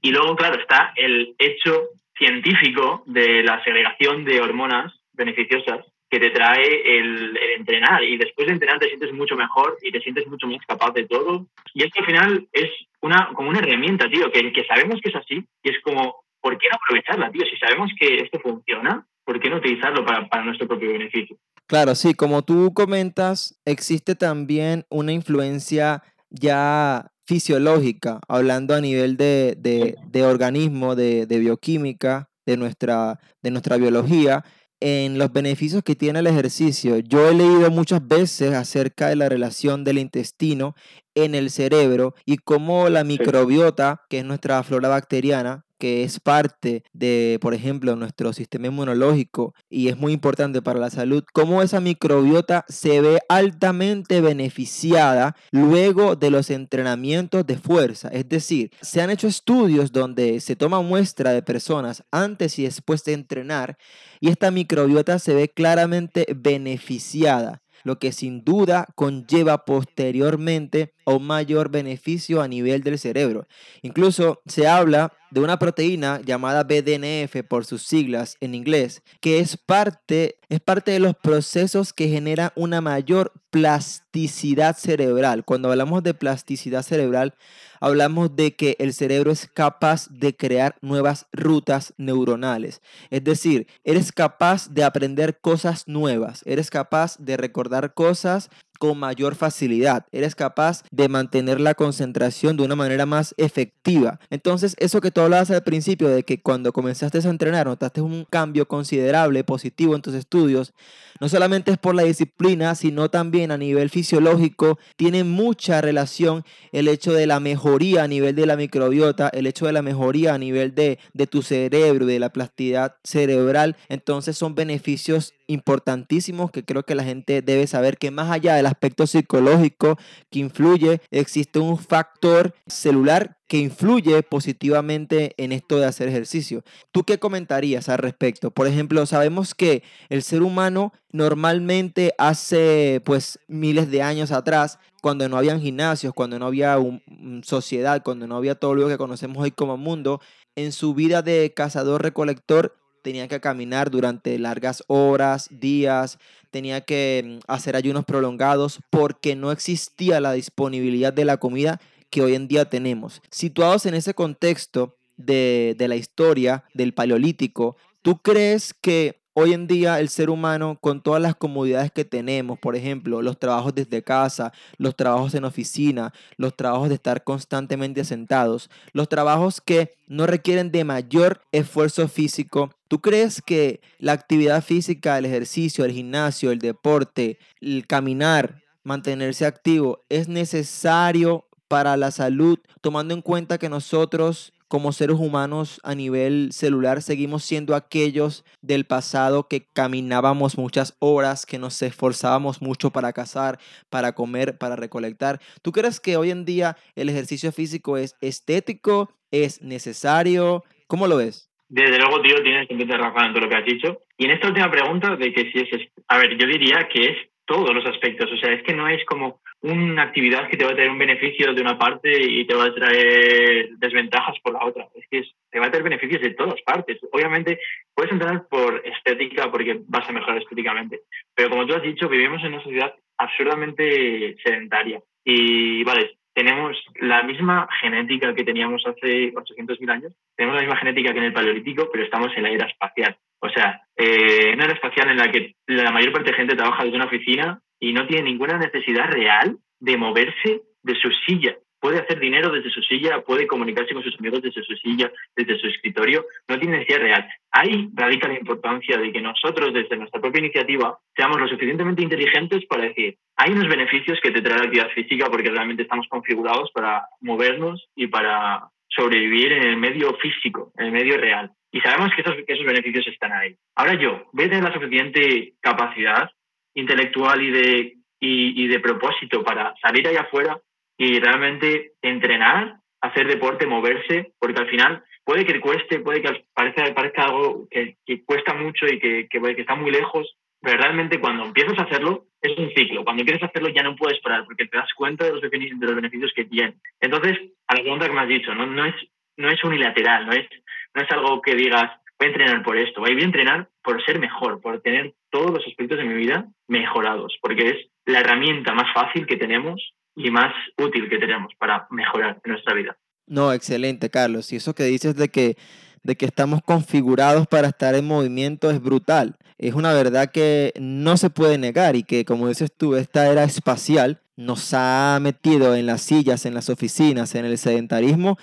Y 0.00 0.10
luego, 0.10 0.36
claro, 0.36 0.60
está 0.60 0.92
el 0.96 1.34
hecho 1.38 1.90
científico 2.16 3.02
de 3.06 3.42
la 3.42 3.62
segregación 3.64 4.24
de 4.24 4.40
hormonas 4.40 4.92
beneficiosas 5.12 5.84
que 6.08 6.20
te 6.20 6.30
trae 6.30 6.98
el, 6.98 7.36
el 7.36 7.50
entrenar 7.56 8.02
y 8.04 8.16
después 8.16 8.46
de 8.46 8.54
entrenar 8.54 8.78
te 8.78 8.88
sientes 8.88 9.12
mucho 9.12 9.36
mejor 9.36 9.76
y 9.82 9.90
te 9.90 10.00
sientes 10.00 10.26
mucho 10.26 10.46
más 10.46 10.64
capaz 10.66 10.92
de 10.92 11.06
todo 11.06 11.46
y 11.74 11.82
esto 11.82 12.00
al 12.00 12.06
final 12.06 12.48
es 12.52 12.70
una 13.00 13.30
como 13.34 13.50
una 13.50 13.58
herramienta 13.58 14.08
tío 14.08 14.30
que, 14.30 14.52
que 14.52 14.64
sabemos 14.64 15.00
que 15.00 15.10
es 15.10 15.16
así 15.16 15.44
y 15.62 15.70
es 15.70 15.80
como 15.82 16.24
¿por 16.40 16.56
qué 16.58 16.68
no 16.70 16.76
aprovecharla 16.76 17.30
tío? 17.32 17.44
si 17.46 17.56
sabemos 17.56 17.90
que 17.98 18.20
esto 18.22 18.38
funciona 18.38 19.04
¿por 19.26 19.40
qué 19.40 19.50
no 19.50 19.56
utilizarlo 19.56 20.06
para, 20.06 20.26
para 20.28 20.44
nuestro 20.44 20.66
propio 20.66 20.92
beneficio? 20.92 21.36
Claro, 21.66 21.94
sí, 21.96 22.14
como 22.14 22.42
tú 22.42 22.72
comentas, 22.72 23.60
existe 23.64 24.14
también 24.14 24.86
una 24.88 25.12
influencia 25.12 26.02
ya 26.30 27.10
fisiológica, 27.26 28.20
hablando 28.28 28.74
a 28.74 28.80
nivel 28.80 29.16
de, 29.16 29.56
de, 29.58 29.96
de 30.06 30.24
organismo, 30.24 30.94
de, 30.94 31.26
de 31.26 31.38
bioquímica, 31.40 32.30
de 32.46 32.56
nuestra, 32.56 33.18
de 33.42 33.50
nuestra 33.50 33.76
biología, 33.76 34.44
en 34.78 35.18
los 35.18 35.32
beneficios 35.32 35.82
que 35.82 35.96
tiene 35.96 36.20
el 36.20 36.28
ejercicio. 36.28 36.98
Yo 36.98 37.28
he 37.28 37.34
leído 37.34 37.70
muchas 37.70 38.06
veces 38.06 38.54
acerca 38.54 39.08
de 39.08 39.16
la 39.16 39.28
relación 39.28 39.82
del 39.82 39.98
intestino 39.98 40.74
en 41.16 41.34
el 41.34 41.50
cerebro 41.50 42.14
y 42.24 42.36
cómo 42.36 42.88
la 42.88 43.02
microbiota, 43.02 44.02
que 44.08 44.20
es 44.20 44.24
nuestra 44.24 44.62
flora 44.62 44.88
bacteriana, 44.88 45.65
que 45.78 46.04
es 46.04 46.20
parte 46.20 46.82
de, 46.92 47.38
por 47.40 47.54
ejemplo, 47.54 47.96
nuestro 47.96 48.32
sistema 48.32 48.68
inmunológico 48.68 49.54
y 49.68 49.88
es 49.88 49.96
muy 49.96 50.12
importante 50.12 50.62
para 50.62 50.80
la 50.80 50.90
salud, 50.90 51.24
cómo 51.32 51.62
esa 51.62 51.80
microbiota 51.80 52.64
se 52.68 53.00
ve 53.00 53.18
altamente 53.28 54.20
beneficiada 54.20 55.36
luego 55.50 56.16
de 56.16 56.30
los 56.30 56.50
entrenamientos 56.50 57.46
de 57.46 57.56
fuerza. 57.56 58.08
Es 58.08 58.28
decir, 58.28 58.70
se 58.80 59.00
han 59.00 59.10
hecho 59.10 59.26
estudios 59.26 59.92
donde 59.92 60.40
se 60.40 60.56
toma 60.56 60.82
muestra 60.82 61.32
de 61.32 61.42
personas 61.42 62.04
antes 62.10 62.58
y 62.58 62.64
después 62.64 63.04
de 63.04 63.12
entrenar 63.12 63.76
y 64.20 64.28
esta 64.28 64.50
microbiota 64.50 65.18
se 65.18 65.34
ve 65.34 65.48
claramente 65.48 66.26
beneficiada 66.34 67.62
lo 67.86 68.00
que 68.00 68.10
sin 68.10 68.42
duda 68.42 68.88
conlleva 68.96 69.64
posteriormente 69.64 70.92
a 71.06 71.12
un 71.12 71.24
mayor 71.24 71.70
beneficio 71.70 72.42
a 72.42 72.48
nivel 72.48 72.82
del 72.82 72.98
cerebro. 72.98 73.46
Incluso 73.82 74.40
se 74.44 74.66
habla 74.66 75.12
de 75.30 75.40
una 75.40 75.60
proteína 75.60 76.20
llamada 76.20 76.64
BDNF 76.64 77.44
por 77.48 77.64
sus 77.64 77.82
siglas 77.82 78.38
en 78.40 78.56
inglés, 78.56 79.02
que 79.20 79.38
es 79.38 79.56
parte, 79.56 80.40
es 80.48 80.58
parte 80.58 80.90
de 80.90 80.98
los 80.98 81.14
procesos 81.14 81.92
que 81.92 82.08
generan 82.08 82.50
una 82.56 82.80
mayor 82.80 83.32
plasticidad 83.50 84.76
cerebral. 84.76 85.44
Cuando 85.44 85.70
hablamos 85.70 86.02
de 86.02 86.12
plasticidad 86.12 86.82
cerebral, 86.82 87.34
hablamos 87.80 88.34
de 88.36 88.54
que 88.54 88.76
el 88.78 88.92
cerebro 88.92 89.30
es 89.30 89.48
capaz 89.52 90.08
de 90.10 90.36
crear 90.36 90.76
nuevas 90.80 91.26
rutas 91.32 91.94
neuronales. 91.96 92.82
Es 93.10 93.24
decir, 93.24 93.66
eres 93.84 94.12
capaz 94.12 94.68
de 94.70 94.84
aprender 94.84 95.38
cosas 95.40 95.86
nuevas, 95.86 96.42
eres 96.46 96.70
capaz 96.70 97.16
de 97.18 97.36
recordar 97.36 97.94
cosas 97.94 98.50
con 98.78 98.98
mayor 98.98 99.34
facilidad, 99.34 100.06
eres 100.12 100.34
capaz 100.34 100.82
de 100.90 101.08
mantener 101.08 101.60
la 101.60 101.74
concentración 101.74 102.56
de 102.56 102.64
una 102.64 102.76
manera 102.76 103.06
más 103.06 103.34
efectiva. 103.36 104.18
Entonces, 104.30 104.74
eso 104.78 105.00
que 105.00 105.10
tú 105.10 105.20
hablabas 105.20 105.50
al 105.50 105.62
principio 105.62 106.08
de 106.08 106.22
que 106.22 106.40
cuando 106.40 106.72
comenzaste 106.72 107.18
a 107.18 107.30
entrenar 107.30 107.66
notaste 107.66 108.00
un 108.00 108.24
cambio 108.28 108.66
considerable, 108.68 109.44
positivo 109.44 109.94
en 109.94 110.02
tus 110.02 110.14
estudios, 110.14 110.74
no 111.20 111.28
solamente 111.28 111.70
es 111.72 111.78
por 111.78 111.94
la 111.94 112.02
disciplina, 112.02 112.74
sino 112.74 113.10
también 113.10 113.50
a 113.50 113.56
nivel 113.56 113.90
fisiológico, 113.90 114.78
tiene 114.96 115.24
mucha 115.24 115.80
relación 115.80 116.44
el 116.72 116.88
hecho 116.88 117.12
de 117.12 117.26
la 117.26 117.40
mejoría 117.40 118.04
a 118.04 118.08
nivel 118.08 118.34
de 118.34 118.46
la 118.46 118.56
microbiota, 118.56 119.28
el 119.28 119.46
hecho 119.46 119.66
de 119.66 119.72
la 119.72 119.82
mejoría 119.82 120.34
a 120.34 120.38
nivel 120.38 120.74
de, 120.74 120.98
de 121.14 121.26
tu 121.26 121.42
cerebro, 121.42 122.06
de 122.06 122.18
la 122.18 122.30
plasticidad 122.30 122.96
cerebral. 123.02 123.76
Entonces 123.88 124.36
son 124.36 124.54
beneficios 124.54 125.34
importantísimos 125.46 126.50
que 126.50 126.64
creo 126.64 126.82
que 126.84 126.94
la 126.94 127.04
gente 127.04 127.42
debe 127.42 127.66
saber 127.66 127.98
que 127.98 128.10
más 128.10 128.30
allá 128.30 128.54
de 128.54 128.60
el 128.60 128.66
aspecto 128.66 129.06
psicológico 129.06 129.98
que 130.30 130.40
influye, 130.40 131.00
existe 131.10 131.58
un 131.58 131.78
factor 131.78 132.54
celular 132.66 133.36
que 133.46 133.58
influye 133.58 134.22
positivamente 134.22 135.34
en 135.36 135.52
esto 135.52 135.78
de 135.78 135.86
hacer 135.86 136.08
ejercicio. 136.08 136.64
¿Tú 136.90 137.04
qué 137.04 137.18
comentarías 137.18 137.88
al 137.88 137.98
respecto? 137.98 138.50
Por 138.50 138.66
ejemplo, 138.66 139.06
sabemos 139.06 139.54
que 139.54 139.82
el 140.08 140.22
ser 140.22 140.42
humano 140.42 140.92
normalmente 141.12 142.12
hace 142.18 143.00
pues 143.04 143.38
miles 143.46 143.90
de 143.90 144.02
años 144.02 144.32
atrás, 144.32 144.78
cuando 145.00 145.28
no 145.28 145.36
habían 145.36 145.60
gimnasios, 145.60 146.12
cuando 146.12 146.38
no 146.38 146.46
había 146.46 146.78
un, 146.78 147.00
sociedad, 147.44 148.02
cuando 148.02 148.26
no 148.26 148.36
había 148.36 148.56
todo 148.56 148.74
lo 148.74 148.88
que 148.88 148.98
conocemos 148.98 149.38
hoy 149.38 149.52
como 149.52 149.76
mundo, 149.76 150.20
en 150.56 150.72
su 150.72 150.94
vida 150.94 151.22
de 151.22 151.52
cazador-recolector 151.54 152.74
tenía 153.06 153.28
que 153.28 153.38
caminar 153.38 153.92
durante 153.92 154.36
largas 154.36 154.82
horas, 154.88 155.46
días, 155.48 156.18
tenía 156.50 156.80
que 156.80 157.22
mm, 157.24 157.38
hacer 157.46 157.76
ayunos 157.76 158.04
prolongados 158.04 158.80
porque 158.90 159.36
no 159.36 159.52
existía 159.52 160.18
la 160.18 160.32
disponibilidad 160.32 161.12
de 161.12 161.24
la 161.24 161.36
comida 161.36 161.80
que 162.10 162.20
hoy 162.22 162.34
en 162.34 162.48
día 162.48 162.68
tenemos. 162.68 163.22
Situados 163.30 163.86
en 163.86 163.94
ese 163.94 164.12
contexto 164.12 164.96
de, 165.16 165.76
de 165.78 165.86
la 165.86 165.94
historia 165.94 166.64
del 166.74 166.94
Paleolítico, 166.94 167.76
¿tú 168.02 168.18
crees 168.18 168.74
que 168.74 169.20
Hoy 169.38 169.52
en 169.52 169.66
día 169.66 170.00
el 170.00 170.08
ser 170.08 170.30
humano, 170.30 170.78
con 170.80 171.02
todas 171.02 171.20
las 171.20 171.36
comodidades 171.36 171.92
que 171.92 172.06
tenemos, 172.06 172.58
por 172.58 172.74
ejemplo, 172.74 173.20
los 173.20 173.38
trabajos 173.38 173.74
desde 173.74 174.02
casa, 174.02 174.54
los 174.78 174.96
trabajos 174.96 175.34
en 175.34 175.44
oficina, 175.44 176.14
los 176.38 176.56
trabajos 176.56 176.88
de 176.88 176.94
estar 176.94 177.22
constantemente 177.22 178.06
sentados, 178.06 178.70
los 178.94 179.10
trabajos 179.10 179.60
que 179.60 179.92
no 180.06 180.26
requieren 180.26 180.72
de 180.72 180.84
mayor 180.84 181.42
esfuerzo 181.52 182.08
físico, 182.08 182.70
¿tú 182.88 183.02
crees 183.02 183.42
que 183.42 183.82
la 183.98 184.12
actividad 184.12 184.64
física, 184.64 185.18
el 185.18 185.26
ejercicio, 185.26 185.84
el 185.84 185.92
gimnasio, 185.92 186.50
el 186.50 186.58
deporte, 186.58 187.38
el 187.60 187.86
caminar, 187.86 188.62
mantenerse 188.84 189.44
activo, 189.44 190.00
es 190.08 190.28
necesario 190.28 191.44
para 191.68 191.98
la 191.98 192.10
salud, 192.10 192.58
tomando 192.80 193.12
en 193.12 193.20
cuenta 193.20 193.58
que 193.58 193.68
nosotros 193.68 194.54
como 194.68 194.92
seres 194.92 195.16
humanos 195.16 195.80
a 195.84 195.94
nivel 195.94 196.48
celular 196.52 197.02
seguimos 197.02 197.44
siendo 197.44 197.74
aquellos 197.74 198.44
del 198.62 198.84
pasado 198.84 199.48
que 199.48 199.66
caminábamos 199.72 200.58
muchas 200.58 200.96
horas, 200.98 201.46
que 201.46 201.58
nos 201.58 201.80
esforzábamos 201.82 202.62
mucho 202.62 202.90
para 202.90 203.12
cazar, 203.12 203.58
para 203.90 204.12
comer, 204.12 204.58
para 204.58 204.76
recolectar. 204.76 205.40
¿Tú 205.62 205.72
crees 205.72 206.00
que 206.00 206.16
hoy 206.16 206.30
en 206.30 206.44
día 206.44 206.76
el 206.94 207.08
ejercicio 207.08 207.52
físico 207.52 207.96
es 207.96 208.16
estético, 208.20 209.10
es 209.30 209.62
necesario? 209.62 210.64
¿Cómo 210.86 211.06
lo 211.06 211.16
ves? 211.16 211.50
Desde 211.68 211.98
luego, 211.98 212.22
tío, 212.22 212.42
tienes 212.42 212.68
completa 212.68 212.96
razón 212.96 213.26
en 213.26 213.32
todo 213.32 213.44
lo 213.44 213.48
que 213.48 213.56
has 213.56 213.64
dicho. 213.64 214.00
Y 214.16 214.26
en 214.26 214.30
esta 214.32 214.48
última 214.48 214.70
pregunta 214.70 215.16
de 215.16 215.32
que 215.32 215.50
si 215.50 215.58
es... 215.58 215.88
A 216.08 216.18
ver, 216.18 216.38
yo 216.38 216.46
diría 216.46 216.88
que 216.92 217.06
es 217.06 217.16
todos 217.46 217.74
los 217.74 217.86
aspectos. 217.86 218.30
O 218.30 218.36
sea, 218.36 218.52
es 218.52 218.62
que 218.62 218.74
no 218.74 218.88
es 218.88 219.04
como 219.06 219.40
una 219.62 220.02
actividad 220.02 220.48
que 220.48 220.56
te 220.56 220.64
va 220.64 220.72
a 220.72 220.74
traer 220.74 220.90
un 220.90 220.98
beneficio 220.98 221.54
de 221.54 221.62
una 221.62 221.78
parte 221.78 222.10
y 222.20 222.46
te 222.46 222.54
va 222.54 222.64
a 222.64 222.74
traer 222.74 223.70
desventajas 223.78 224.36
por 224.42 224.52
la 224.52 224.64
otra. 224.64 224.86
Es 224.94 225.06
que 225.10 225.22
te 225.50 225.58
va 225.58 225.66
a 225.66 225.70
traer 225.70 225.84
beneficios 225.84 226.20
de 226.20 226.34
todas 226.34 226.60
partes. 226.62 226.98
Obviamente, 227.12 227.58
puedes 227.94 228.12
entrar 228.12 228.46
por 228.48 228.82
estética 228.84 229.50
porque 229.50 229.80
vas 229.86 230.08
a 230.08 230.12
mejorar 230.12 230.38
estéticamente. 230.38 231.00
Pero 231.34 231.50
como 231.50 231.66
tú 231.66 231.74
has 231.74 231.82
dicho, 231.82 232.08
vivimos 232.08 232.42
en 232.42 232.54
una 232.54 232.62
sociedad 232.62 232.94
absurdamente 233.16 234.36
sedentaria. 234.44 235.00
Y 235.24 235.82
vale, 235.84 236.18
tenemos 236.36 236.76
la 237.00 237.22
misma 237.22 237.66
genética 237.80 238.34
que 238.34 238.44
teníamos 238.44 238.86
hace 238.86 239.32
800.000 239.32 239.90
años, 239.90 240.12
tenemos 240.36 240.54
la 240.54 240.60
misma 240.60 240.76
genética 240.76 241.14
que 241.14 241.18
en 241.18 241.24
el 241.24 241.32
Paleolítico, 241.32 241.88
pero 241.90 242.04
estamos 242.04 242.30
en 242.36 242.42
la 242.42 242.50
era 242.50 242.66
espacial. 242.66 243.16
O 243.40 243.48
sea, 243.48 243.80
eh, 243.96 244.52
una 244.52 244.64
era 244.66 244.74
espacial 244.74 245.08
en 245.08 245.16
la 245.16 245.32
que 245.32 245.54
la 245.66 245.90
mayor 245.90 246.12
parte 246.12 246.32
de 246.32 246.36
gente 246.36 246.54
trabaja 246.54 246.84
desde 246.84 246.96
una 246.96 247.06
oficina 247.06 247.58
y 247.80 247.94
no 247.94 248.06
tiene 248.06 248.24
ninguna 248.24 248.58
necesidad 248.58 249.10
real 249.10 249.56
de 249.80 249.96
moverse 249.96 250.60
de 250.82 250.94
su 250.96 251.08
silla. 251.26 251.56
Puede 251.80 251.98
hacer 251.98 252.18
dinero 252.18 252.50
desde 252.50 252.70
su 252.70 252.82
silla, 252.82 253.20
puede 253.20 253.46
comunicarse 253.46 253.94
con 253.94 254.02
sus 254.02 254.18
amigos 254.18 254.42
desde 254.42 254.62
su 254.62 254.74
silla, 254.76 255.10
desde 255.36 255.58
su 255.58 255.66
escritorio, 255.66 256.24
no 256.48 256.58
tiene 256.58 256.78
necesidad 256.78 257.00
real. 257.00 257.28
Ahí 257.50 257.88
radica 257.94 258.28
la 258.28 258.38
importancia 258.38 258.96
de 258.96 259.12
que 259.12 259.20
nosotros, 259.20 259.72
desde 259.72 259.96
nuestra 259.96 260.20
propia 260.20 260.40
iniciativa, 260.40 260.98
seamos 261.14 261.40
lo 261.40 261.48
suficientemente 261.48 262.02
inteligentes 262.02 262.64
para 262.66 262.84
decir, 262.84 263.16
hay 263.36 263.52
unos 263.52 263.68
beneficios 263.68 264.18
que 264.22 264.30
te 264.30 264.42
trae 264.42 264.58
la 264.58 264.64
actividad 264.64 264.90
física 264.90 265.26
porque 265.30 265.50
realmente 265.50 265.82
estamos 265.82 266.06
configurados 266.08 266.70
para 266.72 267.06
movernos 267.20 267.88
y 267.94 268.06
para 268.06 268.68
sobrevivir 268.88 269.52
en 269.52 269.62
el 269.64 269.76
medio 269.76 270.14
físico, 270.14 270.72
en 270.78 270.86
el 270.86 270.92
medio 270.92 271.18
real. 271.18 271.50
Y 271.70 271.80
sabemos 271.80 272.10
que 272.14 272.22
esos, 272.22 272.34
que 272.46 272.52
esos 272.52 272.64
beneficios 272.64 273.06
están 273.08 273.32
ahí. 273.32 273.54
Ahora 273.74 273.94
yo, 273.94 274.28
voy 274.32 274.46
a 274.46 274.48
tener 274.48 274.64
la 274.64 274.72
suficiente 274.72 275.54
capacidad 275.60 276.30
intelectual 276.74 277.42
y 277.42 277.50
de, 277.50 277.96
y, 278.20 278.66
de 278.66 278.80
propósito 278.80 279.42
para 279.42 279.74
salir 279.82 280.06
allá 280.06 280.22
afuera 280.22 280.58
y 280.98 281.18
realmente 281.20 281.92
entrenar, 282.02 282.76
hacer 283.00 283.26
deporte, 283.28 283.66
moverse, 283.66 284.32
porque 284.38 284.60
al 284.60 284.68
final 284.68 285.04
puede 285.24 285.44
que 285.44 285.60
cueste, 285.60 286.00
puede 286.00 286.22
que 286.22 286.44
parezca, 286.54 286.94
parezca 286.94 287.24
algo 287.24 287.68
que, 287.70 287.96
cuesta 288.24 288.54
mucho 288.54 288.86
y 288.86 288.98
que, 288.98 289.28
que, 289.28 289.40
que, 289.40 289.60
está 289.60 289.74
muy 289.74 289.90
lejos, 289.90 290.36
pero 290.60 290.78
realmente 290.78 291.20
cuando 291.20 291.44
empiezas 291.44 291.78
a 291.78 291.82
hacerlo 291.82 292.26
es 292.40 292.56
un 292.56 292.70
ciclo. 292.70 293.04
Cuando 293.04 293.22
empiezas 293.22 293.42
a 293.42 293.46
hacerlo 293.46 293.68
ya 293.68 293.82
no 293.82 293.96
puedes 293.96 294.20
parar 294.20 294.44
porque 294.44 294.66
te 294.66 294.76
das 294.76 294.92
cuenta 294.94 295.24
de 295.24 295.32
los, 295.32 295.42
de 295.42 295.86
los 295.86 295.96
beneficios 295.96 296.32
que 296.34 296.44
tiene. 296.44 296.76
Entonces, 297.00 297.38
a 297.66 297.74
la 297.74 297.82
pregunta 297.82 298.06
que 298.06 298.12
me 298.12 298.20
has 298.20 298.28
dicho, 298.28 298.54
no, 298.54 298.66
no, 298.66 298.84
es, 298.84 298.94
no 299.36 299.50
es 299.50 299.62
unilateral, 299.64 300.26
no 300.26 300.32
es, 300.32 300.48
no 300.94 301.02
es 301.02 301.10
algo 301.10 301.42
que 301.42 301.54
digas, 301.54 301.90
voy 302.18 302.28
a 302.28 302.30
entrenar 302.30 302.62
por 302.62 302.76
esto, 302.78 303.00
voy 303.00 303.10
a 303.10 303.24
entrenar 303.24 303.68
por 303.82 304.02
ser 304.04 304.18
mejor, 304.18 304.60
por 304.60 304.80
tener 304.80 305.12
todos 305.30 305.50
los 305.50 305.66
aspectos 305.66 305.98
de 305.98 306.04
mi 306.04 306.14
vida 306.14 306.46
mejorados, 306.68 307.36
porque 307.42 307.68
es 307.68 307.88
la 308.06 308.20
herramienta 308.20 308.72
más 308.74 308.92
fácil 308.94 309.26
que 309.26 309.36
tenemos 309.36 309.92
y 310.16 310.30
más 310.30 310.52
útil 310.78 311.08
que 311.08 311.18
tenemos 311.18 311.52
para 311.58 311.86
mejorar 311.90 312.40
nuestra 312.44 312.74
vida. 312.74 312.96
No, 313.26 313.52
excelente, 313.52 314.10
Carlos. 314.10 314.52
Y 314.52 314.56
eso 314.56 314.74
que 314.74 314.84
dices 314.84 315.14
de 315.16 315.28
que, 315.28 315.56
de 316.02 316.16
que 316.16 316.26
estamos 316.26 316.62
configurados 316.62 317.46
para 317.46 317.68
estar 317.68 317.94
en 317.94 318.06
movimiento 318.06 318.70
es 318.70 318.80
brutal. 318.80 319.36
Es 319.58 319.74
una 319.74 319.92
verdad 319.92 320.30
que 320.30 320.72
no 320.80 321.16
se 321.16 321.30
puede 321.30 321.58
negar 321.58 321.96
y 321.96 322.02
que, 322.02 322.24
como 322.24 322.48
dices 322.48 322.72
tú, 322.76 322.96
esta 322.96 323.30
era 323.30 323.44
espacial 323.44 324.20
nos 324.36 324.74
ha 324.74 325.18
metido 325.20 325.74
en 325.74 325.86
las 325.86 326.02
sillas, 326.02 326.44
en 326.44 326.54
las 326.54 326.68
oficinas, 326.68 327.34
en 327.34 327.46
el 327.46 327.56
sedentarismo 327.56 328.36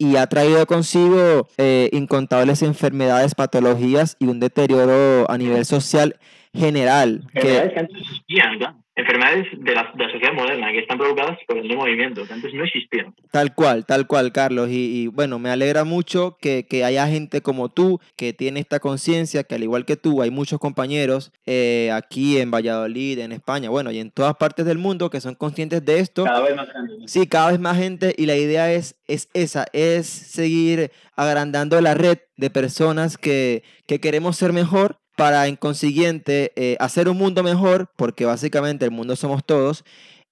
y 0.00 0.16
ha 0.16 0.26
traído 0.26 0.64
consigo 0.66 1.46
eh, 1.58 1.90
incontables 1.92 2.62
enfermedades, 2.62 3.34
patologías 3.34 4.16
y 4.18 4.26
un 4.26 4.40
deterioro 4.40 5.30
a 5.30 5.36
nivel 5.36 5.66
social 5.66 6.16
general. 6.54 7.22
Que, 7.34 7.58
antes 7.76 8.00
existían, 8.00 8.58
Enfermedades 9.00 9.46
de 9.56 9.74
la, 9.74 9.90
sociedad 10.12 10.34
moderna 10.34 10.70
que 10.72 10.80
están 10.80 10.98
provocadas 10.98 11.38
por 11.46 11.56
el 11.56 11.66
no 11.68 11.76
movimiento, 11.76 12.26
que 12.26 12.32
antes 12.34 12.52
no 12.52 12.64
existían. 12.64 13.14
Tal 13.30 13.54
cual, 13.54 13.86
tal 13.86 14.06
cual, 14.06 14.30
Carlos. 14.30 14.68
Y, 14.70 15.06
bueno, 15.06 15.38
me 15.38 15.48
alegra 15.48 15.84
mucho 15.84 16.36
que, 16.38 16.66
que, 16.68 16.84
haya 16.84 17.06
gente 17.06 17.40
como 17.40 17.70
tú 17.70 17.98
que 18.16 18.34
tiene 18.34 18.60
esta 18.60 18.78
conciencia, 18.78 19.42
que 19.44 19.54
al 19.54 19.62
igual 19.62 19.86
que 19.86 19.96
tú, 19.96 20.20
hay 20.20 20.30
muchos 20.30 20.58
compañeros 20.58 21.32
eh, 21.46 21.90
aquí 21.94 22.38
en 22.38 22.50
Valladolid, 22.50 23.20
en 23.20 23.32
España, 23.32 23.70
bueno, 23.70 23.90
y 23.90 24.00
en 24.00 24.10
todas 24.10 24.36
partes 24.36 24.66
del 24.66 24.76
mundo 24.76 25.08
que 25.08 25.22
son 25.22 25.34
conscientes 25.34 25.82
de 25.84 26.00
esto. 26.00 26.24
Cada 26.24 26.42
vez 26.42 26.56
más 26.56 26.68
gente. 26.70 26.94
Sí, 27.06 27.26
cada 27.26 27.52
vez 27.52 27.60
más 27.60 27.78
gente. 27.78 28.14
Y 28.18 28.26
la 28.26 28.36
idea 28.36 28.70
es, 28.70 29.00
es 29.06 29.30
esa, 29.32 29.64
es 29.72 30.06
seguir 30.06 30.90
agrandando 31.16 31.80
la 31.80 31.94
red 31.94 32.18
de 32.36 32.50
personas 32.50 33.16
que, 33.16 33.62
que 33.86 33.98
queremos 33.98 34.36
ser 34.36 34.52
mejor 34.52 34.99
para 35.20 35.48
en 35.48 35.56
consiguiente 35.56 36.50
eh, 36.56 36.78
hacer 36.80 37.06
un 37.06 37.18
mundo 37.18 37.42
mejor, 37.42 37.90
porque 37.96 38.24
básicamente 38.24 38.86
el 38.86 38.90
mundo 38.90 39.16
somos 39.16 39.44
todos. 39.44 39.84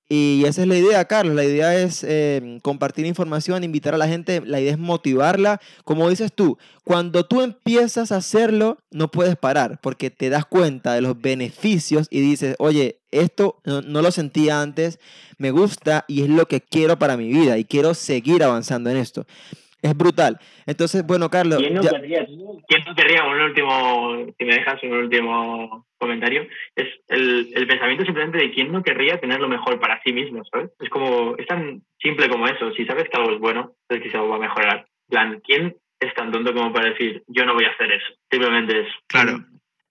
Y 0.08 0.44
esa 0.46 0.62
es 0.62 0.66
la 0.66 0.78
idea, 0.78 1.04
Carlos. 1.04 1.36
La 1.36 1.44
idea 1.44 1.78
es 1.78 2.02
em, 2.04 2.58
compartir 2.60 3.04
información, 3.04 3.64
invitar 3.64 3.92
a 3.92 3.98
la 3.98 4.08
gente. 4.08 4.40
La 4.46 4.62
idea 4.62 4.72
es 4.72 4.78
motivarla. 4.78 5.60
Como 5.84 6.08
dices 6.08 6.32
tú, 6.32 6.56
cuando 6.84 7.26
tú 7.26 7.42
empiezas 7.42 8.12
a 8.12 8.16
hacerlo, 8.16 8.78
no 8.90 9.10
puedes 9.10 9.36
parar 9.36 9.78
porque 9.82 10.08
te 10.08 10.30
das 10.30 10.46
cuenta 10.46 10.94
de 10.94 11.02
los 11.02 11.20
beneficios 11.20 12.06
y 12.08 12.22
dices, 12.22 12.56
oye, 12.58 12.98
esto 13.10 13.60
no, 13.66 13.82
no 13.82 14.00
lo 14.00 14.10
sentía 14.10 14.62
antes, 14.62 15.00
me 15.36 15.50
gusta 15.50 16.06
y 16.08 16.22
es 16.22 16.30
lo 16.30 16.48
que 16.48 16.62
quiero 16.62 16.98
para 16.98 17.18
mi 17.18 17.28
vida 17.28 17.58
y 17.58 17.66
quiero 17.66 17.92
seguir 17.92 18.42
avanzando 18.42 18.88
en 18.88 18.96
esto. 18.96 19.26
Es 19.80 19.96
brutal. 19.96 20.38
Entonces, 20.66 21.06
bueno, 21.06 21.30
Carlos. 21.30 21.58
¿Quién 21.58 21.74
no, 21.74 21.82
querría, 21.82 22.26
¿Quién 22.26 22.84
no 22.84 22.94
querría, 22.96 23.24
un 23.24 23.40
último, 23.40 24.26
si 24.36 24.44
me 24.44 24.54
dejas 24.54 24.82
un 24.82 24.92
último 24.92 25.86
comentario, 25.98 26.46
es 26.74 26.86
el, 27.08 27.52
el, 27.54 27.66
pensamiento 27.66 28.04
simplemente 28.04 28.38
de 28.38 28.50
quién 28.50 28.72
no 28.72 28.82
querría 28.82 29.20
tener 29.20 29.40
lo 29.40 29.48
mejor 29.48 29.78
para 29.78 30.00
sí 30.02 30.12
mismo, 30.12 30.42
¿sabes? 30.50 30.70
Es 30.80 30.88
como, 30.88 31.36
es 31.36 31.46
tan 31.46 31.82
simple 32.00 32.28
como 32.28 32.48
eso. 32.48 32.72
Si 32.72 32.86
sabes 32.86 33.08
que 33.08 33.16
algo 33.16 33.32
es 33.32 33.40
bueno, 33.40 33.72
entonces 33.82 34.10
quizá 34.10 34.22
va 34.22 34.36
a 34.36 34.40
mejorar. 34.40 34.86
plan, 35.08 35.40
¿quién 35.44 35.76
es 36.00 36.14
tan 36.14 36.32
tonto 36.32 36.52
como 36.52 36.72
para 36.72 36.90
decir, 36.90 37.22
yo 37.28 37.44
no 37.44 37.54
voy 37.54 37.64
a 37.64 37.70
hacer 37.70 37.92
eso? 37.92 38.06
Simplemente 38.30 38.80
es. 38.80 38.88
Claro. 39.06 39.44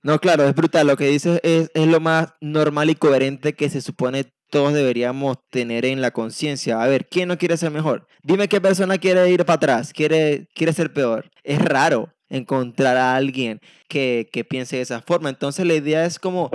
No, 0.03 0.19
claro, 0.19 0.43
es 0.43 0.55
brutal. 0.55 0.87
Lo 0.87 0.95
que 0.95 1.07
dices 1.07 1.39
es, 1.43 1.71
es 1.73 1.87
lo 1.87 1.99
más 1.99 2.35
normal 2.39 2.89
y 2.89 2.95
coherente 2.95 3.53
que 3.53 3.69
se 3.69 3.81
supone 3.81 4.25
todos 4.49 4.73
deberíamos 4.73 5.37
tener 5.49 5.85
en 5.85 6.01
la 6.01 6.11
conciencia. 6.11 6.81
A 6.81 6.87
ver, 6.87 7.07
¿quién 7.07 7.27
no 7.27 7.37
quiere 7.37 7.57
ser 7.57 7.71
mejor? 7.71 8.07
Dime 8.23 8.47
qué 8.47 8.59
persona 8.61 8.97
quiere 8.97 9.29
ir 9.29 9.45
para 9.45 9.55
atrás, 9.55 9.93
quiere, 9.93 10.47
quiere 10.55 10.73
ser 10.73 10.91
peor. 10.93 11.29
Es 11.43 11.59
raro. 11.59 12.13
encontrar 12.29 12.97
a 12.97 13.15
alguien 13.15 13.61
que, 13.87 14.27
que 14.33 14.43
piense 14.43 14.75
de 14.75 14.81
esa 14.81 15.01
forma. 15.01 15.29
Entonces 15.29 15.65
la 15.65 15.75
idea 15.75 16.03
es 16.05 16.19
como, 16.19 16.49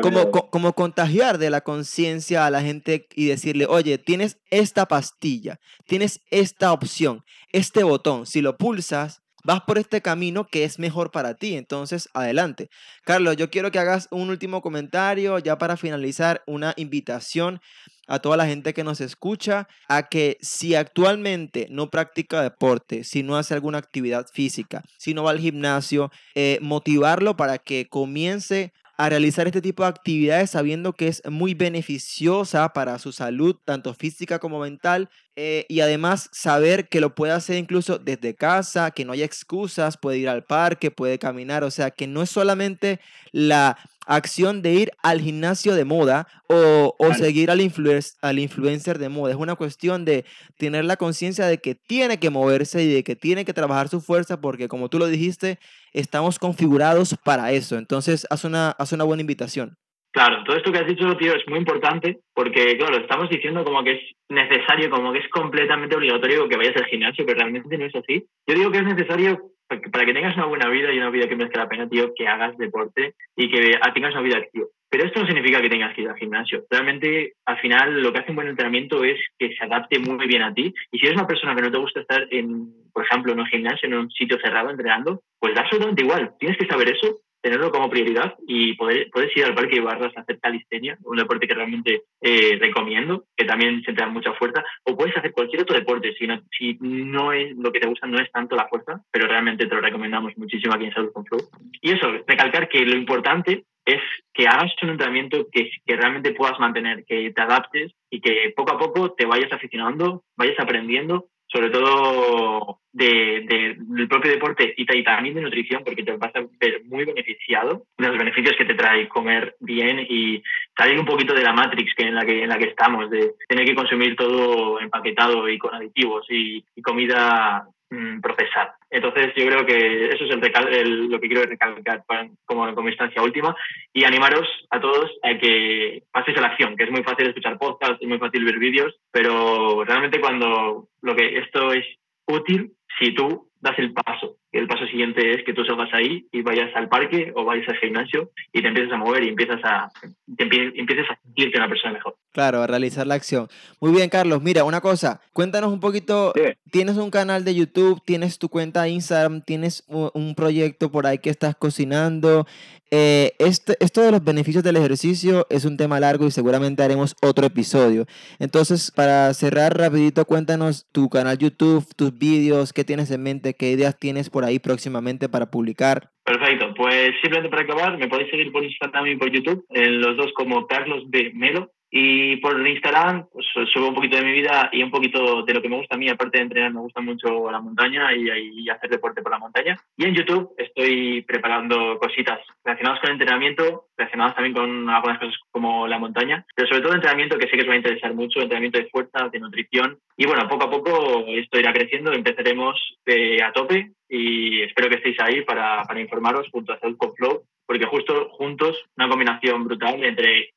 como, 0.00 0.30
co- 0.30 0.48
como 0.48 0.72
contagiar 0.72 1.36
de 1.36 1.50
la 1.50 1.60
conciencia 1.60 2.46
a 2.46 2.50
la 2.50 2.62
gente 2.62 3.06
y 3.14 3.26
decirle, 3.26 3.66
oye, 3.66 3.98
tienes 3.98 4.38
esta 4.50 4.86
pastilla, 4.88 5.60
tienes 5.86 6.20
esta 6.30 6.72
opción, 6.72 7.24
este 7.52 7.82
botón, 7.82 8.24
si 8.24 8.40
lo 8.40 8.56
pulsas, 8.56 9.20
vas 9.48 9.62
por 9.62 9.78
este 9.78 10.02
camino 10.02 10.46
que 10.46 10.64
es 10.64 10.78
mejor 10.78 11.10
para 11.10 11.32
ti, 11.32 11.56
entonces 11.56 12.10
adelante. 12.12 12.68
Carlos, 13.04 13.34
yo 13.38 13.48
quiero 13.48 13.70
que 13.70 13.78
hagas 13.78 14.06
un 14.10 14.28
último 14.28 14.60
comentario 14.60 15.38
ya 15.38 15.56
para 15.56 15.78
finalizar, 15.78 16.42
una 16.46 16.74
invitación 16.76 17.62
a 18.08 18.18
toda 18.18 18.36
la 18.36 18.46
gente 18.46 18.74
que 18.74 18.84
nos 18.84 19.00
escucha 19.00 19.66
a 19.88 20.10
que 20.10 20.36
si 20.42 20.74
actualmente 20.74 21.66
no 21.70 21.88
practica 21.88 22.42
deporte, 22.42 23.04
si 23.04 23.22
no 23.22 23.38
hace 23.38 23.54
alguna 23.54 23.78
actividad 23.78 24.26
física, 24.30 24.82
si 24.98 25.14
no 25.14 25.22
va 25.24 25.30
al 25.30 25.40
gimnasio, 25.40 26.10
eh, 26.34 26.58
motivarlo 26.60 27.34
para 27.38 27.56
que 27.56 27.88
comience 27.88 28.74
a 28.98 29.08
realizar 29.08 29.46
este 29.46 29.62
tipo 29.62 29.84
de 29.84 29.90
actividades 29.90 30.50
sabiendo 30.50 30.92
que 30.92 31.06
es 31.06 31.22
muy 31.30 31.54
beneficiosa 31.54 32.68
para 32.72 32.98
su 32.98 33.12
salud, 33.12 33.56
tanto 33.64 33.94
física 33.94 34.40
como 34.40 34.58
mental, 34.58 35.08
eh, 35.36 35.66
y 35.68 35.80
además 35.80 36.28
saber 36.32 36.88
que 36.88 37.00
lo 37.00 37.14
puede 37.14 37.32
hacer 37.32 37.58
incluso 37.58 37.98
desde 37.98 38.34
casa, 38.34 38.90
que 38.90 39.04
no 39.04 39.12
hay 39.12 39.22
excusas, 39.22 39.96
puede 39.96 40.18
ir 40.18 40.28
al 40.28 40.44
parque, 40.44 40.90
puede 40.90 41.20
caminar, 41.20 41.62
o 41.62 41.70
sea, 41.70 41.92
que 41.92 42.08
no 42.08 42.22
es 42.22 42.30
solamente 42.30 42.98
la 43.30 43.78
acción 44.08 44.62
de 44.62 44.72
ir 44.72 44.90
al 45.02 45.20
gimnasio 45.20 45.74
de 45.74 45.84
moda 45.84 46.26
o, 46.48 46.96
o 46.98 47.14
seguir 47.14 47.50
al, 47.50 47.60
influer- 47.60 48.16
al 48.22 48.38
influencer 48.38 48.98
de 48.98 49.08
moda, 49.08 49.32
es 49.32 49.38
una 49.38 49.54
cuestión 49.54 50.04
de 50.04 50.24
tener 50.56 50.84
la 50.84 50.96
conciencia 50.96 51.46
de 51.46 51.58
que 51.58 51.74
tiene 51.74 52.18
que 52.18 52.30
moverse 52.30 52.82
y 52.82 52.92
de 52.92 53.04
que 53.04 53.14
tiene 53.14 53.44
que 53.44 53.52
trabajar 53.52 53.88
su 53.88 54.00
fuerza 54.00 54.40
porque 54.40 54.66
como 54.66 54.88
tú 54.88 54.98
lo 54.98 55.06
dijiste, 55.06 55.58
estamos 55.92 56.38
configurados 56.38 57.16
para 57.22 57.52
eso, 57.52 57.76
entonces 57.76 58.26
haz 58.30 58.44
una, 58.44 58.70
haz 58.70 58.92
una 58.92 59.04
buena 59.04 59.20
invitación. 59.20 59.76
Claro, 60.10 60.42
todo 60.44 60.56
esto 60.56 60.72
que 60.72 60.78
has 60.78 60.86
dicho, 60.86 61.04
tío, 61.18 61.34
es 61.34 61.46
muy 61.46 61.58
importante 61.58 62.20
porque, 62.34 62.78
claro, 62.78 62.96
estamos 62.96 63.28
diciendo 63.28 63.62
como 63.62 63.84
que 63.84 63.92
es 63.92 64.00
necesario, 64.30 64.88
como 64.90 65.12
que 65.12 65.18
es 65.18 65.28
completamente 65.28 65.94
obligatorio 65.94 66.48
que 66.48 66.56
vayas 66.56 66.76
al 66.76 66.86
gimnasio, 66.86 67.26
pero 67.26 67.40
realmente 67.40 67.76
no 67.76 67.84
es 67.84 67.94
así. 67.94 68.24
Yo 68.46 68.54
digo 68.54 68.70
que 68.72 68.78
es 68.78 68.84
necesario 68.84 69.38
para 69.68 70.06
que, 70.06 70.12
tengas 70.14 70.36
una 70.36 70.46
buena 70.46 70.68
vida 70.70 70.92
y 70.92 70.98
una 70.98 71.10
vida 71.10 71.28
que 71.28 71.36
merezca 71.36 71.60
la 71.60 71.68
pena, 71.68 71.88
tío, 71.88 72.12
que 72.16 72.26
hagas 72.26 72.56
deporte 72.56 73.14
y 73.36 73.50
que 73.50 73.78
ah, 73.80 73.92
tengas 73.92 74.12
una 74.14 74.22
vida 74.22 74.38
activa. 74.38 74.66
Pero 74.90 75.04
esto 75.04 75.20
no 75.20 75.26
significa 75.26 75.60
que 75.60 75.68
tengas 75.68 75.94
que 75.94 76.02
ir 76.02 76.08
al 76.08 76.16
gimnasio. 76.16 76.64
Realmente, 76.70 77.34
al 77.44 77.58
final, 77.58 78.02
lo 78.02 78.10
que 78.10 78.20
hace 78.20 78.30
un 78.30 78.36
buen 78.36 78.48
entrenamiento 78.48 79.04
es 79.04 79.18
que 79.38 79.54
se 79.54 79.64
adapte 79.64 79.98
muy 79.98 80.26
bien 80.26 80.42
a 80.42 80.54
ti. 80.54 80.72
Y 80.90 80.98
si 80.98 81.06
eres 81.06 81.18
una 81.18 81.26
persona 81.26 81.54
que 81.54 81.60
no 81.60 81.70
te 81.70 81.78
gusta 81.78 82.00
estar, 82.00 82.26
en, 82.30 82.72
por 82.92 83.04
ejemplo, 83.04 83.32
en 83.32 83.40
un 83.40 83.46
gimnasio, 83.46 83.86
en 83.86 83.94
un 83.94 84.10
sitio 84.10 84.38
cerrado 84.42 84.70
entrenando, 84.70 85.20
pues 85.38 85.54
da 85.54 85.60
absolutamente 85.60 86.04
igual. 86.04 86.32
Tienes 86.38 86.56
que 86.56 86.66
saber 86.66 86.88
eso 86.88 87.20
tenerlo 87.40 87.70
como 87.70 87.90
prioridad 87.90 88.34
y 88.46 88.74
poder, 88.74 89.08
puedes 89.12 89.36
ir 89.36 89.44
al 89.44 89.54
parque 89.54 89.76
de 89.76 89.82
barras 89.82 90.16
a 90.16 90.20
hacer 90.20 90.38
calistenia, 90.40 90.98
un 91.04 91.16
deporte 91.16 91.46
que 91.46 91.54
realmente 91.54 92.02
eh, 92.20 92.58
recomiendo, 92.60 93.24
que 93.36 93.44
también 93.44 93.82
se 93.82 93.92
te 93.92 94.02
da 94.02 94.08
mucha 94.08 94.32
fuerza, 94.34 94.64
o 94.84 94.96
puedes 94.96 95.16
hacer 95.16 95.32
cualquier 95.32 95.62
otro 95.62 95.76
deporte, 95.76 96.14
si 96.18 96.26
no, 96.26 96.40
si 96.56 96.76
no 96.80 97.32
es 97.32 97.56
lo 97.56 97.72
que 97.72 97.80
te 97.80 97.88
gusta, 97.88 98.06
no 98.06 98.18
es 98.20 98.30
tanto 98.32 98.56
la 98.56 98.68
fuerza, 98.68 99.02
pero 99.10 99.28
realmente 99.28 99.66
te 99.66 99.74
lo 99.74 99.80
recomendamos 99.80 100.36
muchísimo 100.36 100.74
aquí 100.74 100.86
en 100.86 100.94
Salud 100.94 101.12
con 101.12 101.24
Flow. 101.24 101.40
Y 101.80 101.92
eso, 101.92 102.10
recalcar 102.26 102.68
que 102.68 102.84
lo 102.84 102.96
importante 102.96 103.64
es 103.84 104.02
que 104.34 104.46
hagas 104.46 104.70
un 104.82 104.90
entrenamiento 104.90 105.46
que, 105.50 105.70
que 105.86 105.96
realmente 105.96 106.32
puedas 106.32 106.60
mantener, 106.60 107.04
que 107.06 107.30
te 107.30 107.40
adaptes 107.40 107.92
y 108.10 108.20
que 108.20 108.52
poco 108.54 108.74
a 108.74 108.78
poco 108.78 109.12
te 109.12 109.24
vayas 109.24 109.50
aficionando, 109.52 110.24
vayas 110.36 110.60
aprendiendo 110.60 111.28
sobre 111.50 111.70
todo 111.70 112.80
de, 112.92 113.44
de- 113.48 113.76
del 113.78 114.08
propio 114.08 114.30
deporte 114.30 114.74
y, 114.76 114.84
ta- 114.84 114.96
y 114.96 115.02
también 115.04 115.34
de 115.34 115.40
nutrición, 115.42 115.82
porque 115.84 116.02
te 116.02 116.12
vas 116.16 116.34
a 116.34 116.40
ver 116.60 116.82
muy 116.84 117.04
beneficiado 117.04 117.84
de 117.96 118.08
los 118.08 118.18
beneficios 118.18 118.54
que 118.56 118.64
te 118.64 118.74
trae 118.74 119.08
comer 119.08 119.56
bien 119.60 119.98
y 120.08 120.42
salir 120.76 120.98
un 120.98 121.06
poquito 121.06 121.34
de 121.34 121.42
la 121.44 121.52
matrix 121.52 121.94
que 121.94 122.04
en 122.04 122.14
la 122.14 122.24
que 122.26 122.42
en 122.42 122.48
la 122.48 122.58
que 122.58 122.66
estamos, 122.68 123.08
de 123.10 123.32
tener 123.48 123.64
que 123.64 123.74
consumir 123.74 124.14
todo 124.16 124.80
empaquetado 124.80 125.48
y 125.48 125.58
con 125.58 125.74
aditivos 125.74 126.26
y, 126.28 126.64
y 126.76 126.82
comida 126.82 127.66
mm, 127.90 128.20
procesada. 128.20 128.76
Entonces 128.90 129.32
yo 129.36 129.46
creo 129.46 129.66
que 129.66 130.06
eso 130.06 130.24
es 130.24 130.30
el 130.30 130.40
recal- 130.40 130.72
el- 130.72 131.08
lo 131.08 131.20
que 131.20 131.28
quiero 131.28 131.44
recalcar 131.44 132.04
como, 132.44 132.74
como 132.74 132.88
instancia 132.88 133.22
última 133.22 133.54
y 133.92 134.04
animaros 134.04 134.48
a 134.70 134.80
todos 134.80 135.10
a 135.22 135.36
que 135.38 136.02
paséis 136.12 136.38
a 136.38 136.40
la 136.40 136.48
acción, 136.48 136.76
que 136.76 136.84
es 136.84 136.90
muy 136.90 137.02
fácil 137.02 137.28
escuchar 137.28 137.58
podcasts, 137.58 137.98
es 138.00 138.08
muy 138.08 138.18
fácil 138.18 138.44
ver 138.44 138.58
vídeos, 138.58 138.94
pero 139.10 139.84
realmente 139.84 140.20
cuando 140.20 140.88
lo 141.02 141.16
que 141.16 141.38
esto 141.38 141.72
es 141.72 141.84
útil 142.26 142.72
si 142.98 143.14
tú 143.14 143.47
das 143.60 143.78
el 143.78 143.92
paso. 143.92 144.36
Y 144.50 144.58
el 144.58 144.66
paso 144.66 144.86
siguiente 144.86 145.32
es 145.34 145.44
que 145.44 145.52
tú 145.52 145.62
salgas 145.64 145.92
ahí 145.92 146.26
y 146.32 146.40
vayas 146.42 146.74
al 146.74 146.88
parque 146.88 147.32
o 147.36 147.44
vayas 147.44 147.68
al 147.68 147.76
gimnasio 147.76 148.30
y 148.52 148.62
te 148.62 148.68
empieces 148.68 148.92
a 148.92 148.96
mover 148.96 149.22
y 149.24 149.28
empiezas 149.28 149.60
a, 149.62 149.90
te 150.36 150.44
empie- 150.48 150.72
empieces 150.74 151.04
a 151.10 151.18
sentirte 151.22 151.58
una 151.58 151.68
persona 151.68 151.92
mejor. 151.92 152.16
Claro, 152.32 152.62
a 152.62 152.66
realizar 152.66 153.06
la 153.06 153.14
acción. 153.14 153.48
Muy 153.80 153.92
bien, 153.92 154.08
Carlos. 154.08 154.40
Mira, 154.42 154.64
una 154.64 154.80
cosa, 154.80 155.20
cuéntanos 155.32 155.70
un 155.72 155.80
poquito. 155.80 156.32
Sí. 156.34 156.42
Tienes 156.70 156.96
un 156.96 157.10
canal 157.10 157.44
de 157.44 157.54
YouTube, 157.54 158.00
tienes 158.06 158.38
tu 158.38 158.48
cuenta 158.48 158.82
de 158.84 158.90
Instagram, 158.90 159.42
tienes 159.42 159.84
un 159.88 160.34
proyecto 160.34 160.90
por 160.90 161.06
ahí 161.06 161.18
que 161.18 161.30
estás 161.30 161.54
cocinando. 161.54 162.46
Eh, 162.90 163.32
este, 163.38 163.76
esto 163.80 164.00
de 164.00 164.10
los 164.10 164.24
beneficios 164.24 164.64
del 164.64 164.76
ejercicio 164.76 165.46
es 165.50 165.64
un 165.64 165.76
tema 165.76 166.00
largo 166.00 166.26
y 166.26 166.30
seguramente 166.30 166.82
haremos 166.82 167.14
otro 167.22 167.46
episodio. 167.46 168.06
Entonces, 168.38 168.90
para 168.90 169.32
cerrar 169.34 169.76
rapidito, 169.76 170.24
cuéntanos 170.24 170.86
tu 170.92 171.08
canal 171.08 171.38
YouTube, 171.38 171.84
tus 171.96 172.16
vídeos, 172.18 172.72
qué 172.72 172.84
tienes 172.84 173.10
en 173.10 173.22
mente, 173.22 173.54
qué 173.54 173.70
ideas 173.70 173.98
tienes 173.98 174.30
por 174.30 174.44
ahí 174.44 174.58
próximamente 174.58 175.28
para 175.28 175.50
publicar. 175.50 176.10
Perfecto, 176.24 176.74
pues 176.76 177.12
simplemente 177.22 177.48
para 177.48 177.62
acabar, 177.62 177.98
me 177.98 178.08
podéis 178.08 178.30
seguir 178.30 178.52
por 178.52 178.64
Instagram 178.64 179.06
y 179.06 179.16
por 179.16 179.30
YouTube, 179.30 179.64
en 179.70 180.00
los 180.00 180.16
dos 180.16 180.32
como 180.34 180.66
Carlos 180.66 181.04
B. 181.08 181.32
Melo. 181.34 181.70
Y 181.90 182.36
por 182.36 182.66
Instagram 182.66 183.26
pues, 183.32 183.46
subo 183.72 183.88
un 183.88 183.94
poquito 183.94 184.16
de 184.18 184.24
mi 184.24 184.32
vida 184.32 184.68
y 184.72 184.82
un 184.82 184.90
poquito 184.90 185.42
de 185.42 185.54
lo 185.54 185.62
que 185.62 185.68
me 185.68 185.76
gusta 185.76 185.94
a 185.94 185.98
mí, 185.98 186.08
aparte 186.08 186.38
de 186.38 186.44
entrenar, 186.44 186.72
me 186.72 186.80
gusta 186.80 187.00
mucho 187.00 187.50
la 187.50 187.60
montaña 187.60 188.14
y, 188.14 188.62
y 188.62 188.68
hacer 188.68 188.90
deporte 188.90 189.22
por 189.22 189.32
la 189.32 189.38
montaña. 189.38 189.76
Y 189.96 190.04
en 190.04 190.14
YouTube 190.14 190.52
estoy 190.58 191.22
preparando 191.22 191.98
cositas 191.98 192.40
relacionadas 192.64 193.00
con 193.00 193.10
entrenamiento, 193.10 193.86
relacionadas 193.96 194.34
también 194.34 194.54
con 194.54 194.90
algunas 194.90 195.18
cosas 195.18 195.34
como 195.50 195.88
la 195.88 195.98
montaña, 195.98 196.44
pero 196.54 196.68
sobre 196.68 196.82
todo 196.82 196.94
entrenamiento 196.94 197.38
que 197.38 197.48
sé 197.48 197.56
que 197.56 197.62
os 197.62 197.68
va 197.68 197.72
a 197.72 197.76
interesar 197.76 198.14
mucho, 198.14 198.40
entrenamiento 198.40 198.78
de 198.78 198.88
fuerza, 198.88 199.28
de 199.30 199.40
nutrición. 199.40 199.98
Y 200.16 200.26
bueno, 200.26 200.48
poco 200.48 200.64
a 200.64 200.70
poco 200.70 201.24
esto 201.28 201.58
irá 201.58 201.72
creciendo, 201.72 202.12
empezaremos 202.12 202.98
eh, 203.06 203.42
a 203.42 203.52
tope 203.52 203.92
y 204.08 204.62
espero 204.62 204.88
que 204.88 204.96
estéis 204.96 205.20
ahí 205.20 205.42
para, 205.42 205.82
para 205.84 206.00
informaros 206.00 206.48
junto 206.50 206.72
a 206.72 206.78
Salud 206.78 206.96
con 206.96 207.14
Flow, 207.14 207.44
porque 207.68 207.84
justo 207.84 208.30
juntos, 208.30 208.76
una 208.96 209.10
combinación 209.10 209.64
brutal 209.64 210.02
entre 210.02 210.54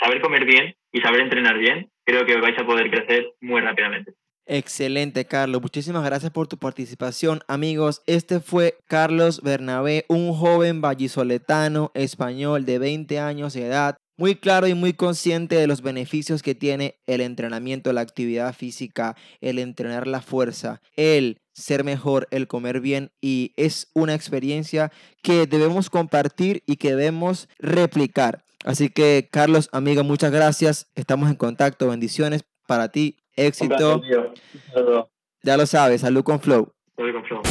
saber 0.00 0.20
comer 0.20 0.44
bien 0.44 0.76
y 0.92 1.00
saber 1.00 1.22
entrenar 1.22 1.58
bien, 1.58 1.90
creo 2.04 2.24
que 2.24 2.40
vais 2.40 2.56
a 2.56 2.64
poder 2.64 2.88
crecer 2.88 3.34
muy 3.40 3.60
rápidamente. 3.60 4.14
Excelente, 4.46 5.24
Carlos. 5.24 5.60
Muchísimas 5.60 6.04
gracias 6.04 6.30
por 6.30 6.46
tu 6.46 6.56
participación. 6.56 7.40
Amigos, 7.48 8.00
este 8.06 8.38
fue 8.38 8.76
Carlos 8.86 9.42
Bernabé, 9.42 10.04
un 10.08 10.32
joven 10.32 10.80
vallisoletano 10.80 11.90
español 11.94 12.64
de 12.64 12.78
20 12.78 13.18
años 13.18 13.54
de 13.54 13.66
edad, 13.66 13.96
muy 14.16 14.36
claro 14.36 14.66
y 14.66 14.74
muy 14.74 14.92
consciente 14.92 15.56
de 15.56 15.66
los 15.66 15.82
beneficios 15.82 16.42
que 16.42 16.54
tiene 16.54 16.96
el 17.06 17.20
entrenamiento, 17.20 17.92
la 17.92 18.00
actividad 18.00 18.54
física, 18.54 19.16
el 19.40 19.58
entrenar 19.58 20.06
la 20.06 20.20
fuerza, 20.20 20.80
el 20.94 21.40
ser 21.52 21.84
mejor, 21.84 22.28
el 22.30 22.46
comer 22.46 22.80
bien 22.80 23.12
y 23.20 23.52
es 23.56 23.90
una 23.94 24.14
experiencia 24.14 24.92
que 25.22 25.46
debemos 25.46 25.90
compartir 25.90 26.62
y 26.66 26.76
que 26.76 26.90
debemos 26.90 27.48
replicar. 27.58 28.44
Así 28.64 28.88
que, 28.88 29.28
Carlos, 29.30 29.68
amigo, 29.72 30.02
muchas 30.02 30.32
gracias. 30.32 30.90
Estamos 30.96 31.30
en 31.30 31.36
contacto. 31.36 31.88
Bendiciones 31.88 32.44
para 32.66 32.88
ti. 32.88 33.18
Éxito. 33.36 34.02
Ya 35.42 35.56
lo 35.56 35.66
sabes, 35.66 36.00
salud 36.00 36.24
con 36.24 36.40
flow. 36.40 36.72
Salud 36.96 37.12
con 37.12 37.24
Flow. 37.24 37.42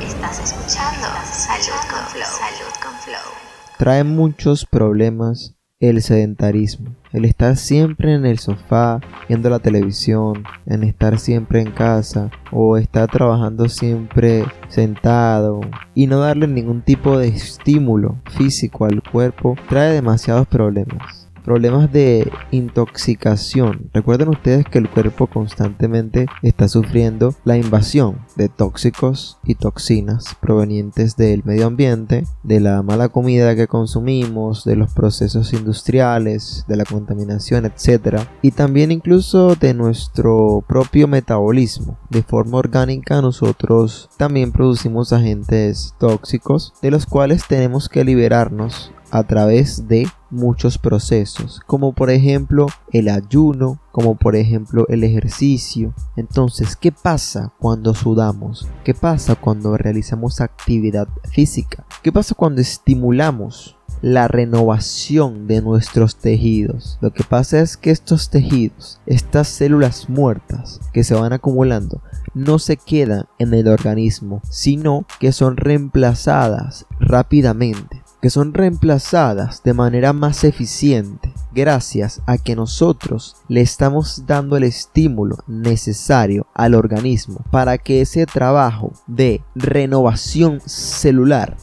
Estás 0.00 0.38
escuchando 0.38 1.06
Salud 1.24 1.80
con 1.90 2.06
Flow. 2.08 2.24
Salud 2.24 2.72
con 2.82 2.92
Flow. 3.00 3.76
Trae 3.76 4.04
muchos 4.04 4.64
problemas 4.64 5.54
el 5.80 6.02
sedentarismo, 6.02 6.94
el 7.12 7.24
estar 7.24 7.56
siempre 7.56 8.14
en 8.14 8.26
el 8.26 8.38
sofá, 8.38 9.00
viendo 9.28 9.50
la 9.50 9.58
televisión, 9.58 10.44
en 10.66 10.84
estar 10.84 11.18
siempre 11.18 11.60
en 11.60 11.70
casa 11.70 12.30
o 12.52 12.76
estar 12.76 13.10
trabajando 13.10 13.68
siempre 13.68 14.44
sentado 14.68 15.60
y 15.94 16.06
no 16.06 16.20
darle 16.20 16.46
ningún 16.46 16.82
tipo 16.82 17.18
de 17.18 17.28
estímulo 17.28 18.16
físico 18.30 18.84
al 18.86 19.02
cuerpo, 19.02 19.56
trae 19.68 19.92
demasiados 19.92 20.46
problemas. 20.46 21.23
Problemas 21.44 21.92
de 21.92 22.32
intoxicación. 22.50 23.90
Recuerden 23.92 24.30
ustedes 24.30 24.64
que 24.64 24.78
el 24.78 24.88
cuerpo 24.88 25.26
constantemente 25.26 26.26
está 26.42 26.68
sufriendo 26.68 27.34
la 27.44 27.56
invasión 27.56 28.18
de 28.36 28.48
tóxicos 28.48 29.38
y 29.44 29.54
toxinas 29.54 30.36
provenientes 30.40 31.16
del 31.16 31.44
medio 31.44 31.66
ambiente, 31.66 32.24
de 32.42 32.60
la 32.60 32.82
mala 32.82 33.08
comida 33.08 33.54
que 33.54 33.68
consumimos, 33.68 34.64
de 34.64 34.76
los 34.76 34.92
procesos 34.92 35.52
industriales, 35.52 36.64
de 36.66 36.76
la 36.76 36.84
contaminación, 36.84 37.66
etc. 37.66 38.22
Y 38.42 38.50
también 38.50 38.90
incluso 38.90 39.54
de 39.54 39.74
nuestro 39.74 40.64
propio 40.66 41.06
metabolismo. 41.06 41.98
De 42.10 42.22
forma 42.22 42.58
orgánica 42.58 43.20
nosotros 43.20 44.08
también 44.16 44.52
producimos 44.52 45.12
agentes 45.12 45.94
tóxicos 45.98 46.72
de 46.80 46.90
los 46.90 47.06
cuales 47.06 47.46
tenemos 47.46 47.88
que 47.88 48.04
liberarnos 48.04 48.92
a 49.10 49.22
través 49.22 49.86
de 49.86 50.08
muchos 50.34 50.78
procesos, 50.78 51.60
como 51.66 51.92
por 51.92 52.10
ejemplo 52.10 52.66
el 52.92 53.08
ayuno, 53.08 53.80
como 53.92 54.16
por 54.16 54.36
ejemplo 54.36 54.86
el 54.88 55.04
ejercicio. 55.04 55.94
Entonces, 56.16 56.76
¿qué 56.76 56.92
pasa 56.92 57.52
cuando 57.58 57.94
sudamos? 57.94 58.68
¿Qué 58.84 58.94
pasa 58.94 59.36
cuando 59.36 59.76
realizamos 59.76 60.40
actividad 60.40 61.08
física? 61.30 61.86
¿Qué 62.02 62.12
pasa 62.12 62.34
cuando 62.34 62.60
estimulamos 62.60 63.76
la 64.04 64.28
renovación 64.28 65.46
de 65.46 65.62
nuestros 65.62 66.16
tejidos. 66.16 66.98
Lo 67.00 67.14
que 67.14 67.24
pasa 67.24 67.60
es 67.60 67.78
que 67.78 67.90
estos 67.90 68.28
tejidos, 68.28 69.00
estas 69.06 69.48
células 69.48 70.10
muertas 70.10 70.80
que 70.92 71.04
se 71.04 71.14
van 71.14 71.32
acumulando, 71.32 72.02
no 72.34 72.58
se 72.58 72.76
quedan 72.76 73.24
en 73.38 73.54
el 73.54 73.66
organismo, 73.66 74.42
sino 74.50 75.06
que 75.20 75.32
son 75.32 75.56
reemplazadas 75.56 76.84
rápidamente 77.00 78.03
que 78.24 78.30
son 78.30 78.54
reemplazadas 78.54 79.62
de 79.64 79.74
manera 79.74 80.14
más 80.14 80.44
eficiente 80.44 81.30
gracias 81.52 82.22
a 82.24 82.38
que 82.38 82.56
nosotros 82.56 83.36
le 83.48 83.60
estamos 83.60 84.22
dando 84.24 84.56
el 84.56 84.62
estímulo 84.62 85.36
necesario 85.46 86.46
al 86.54 86.74
organismo 86.74 87.44
para 87.50 87.76
que 87.76 88.00
ese 88.00 88.24
trabajo 88.24 88.94
de 89.06 89.42
renovación 89.54 90.62
celular 90.64 91.58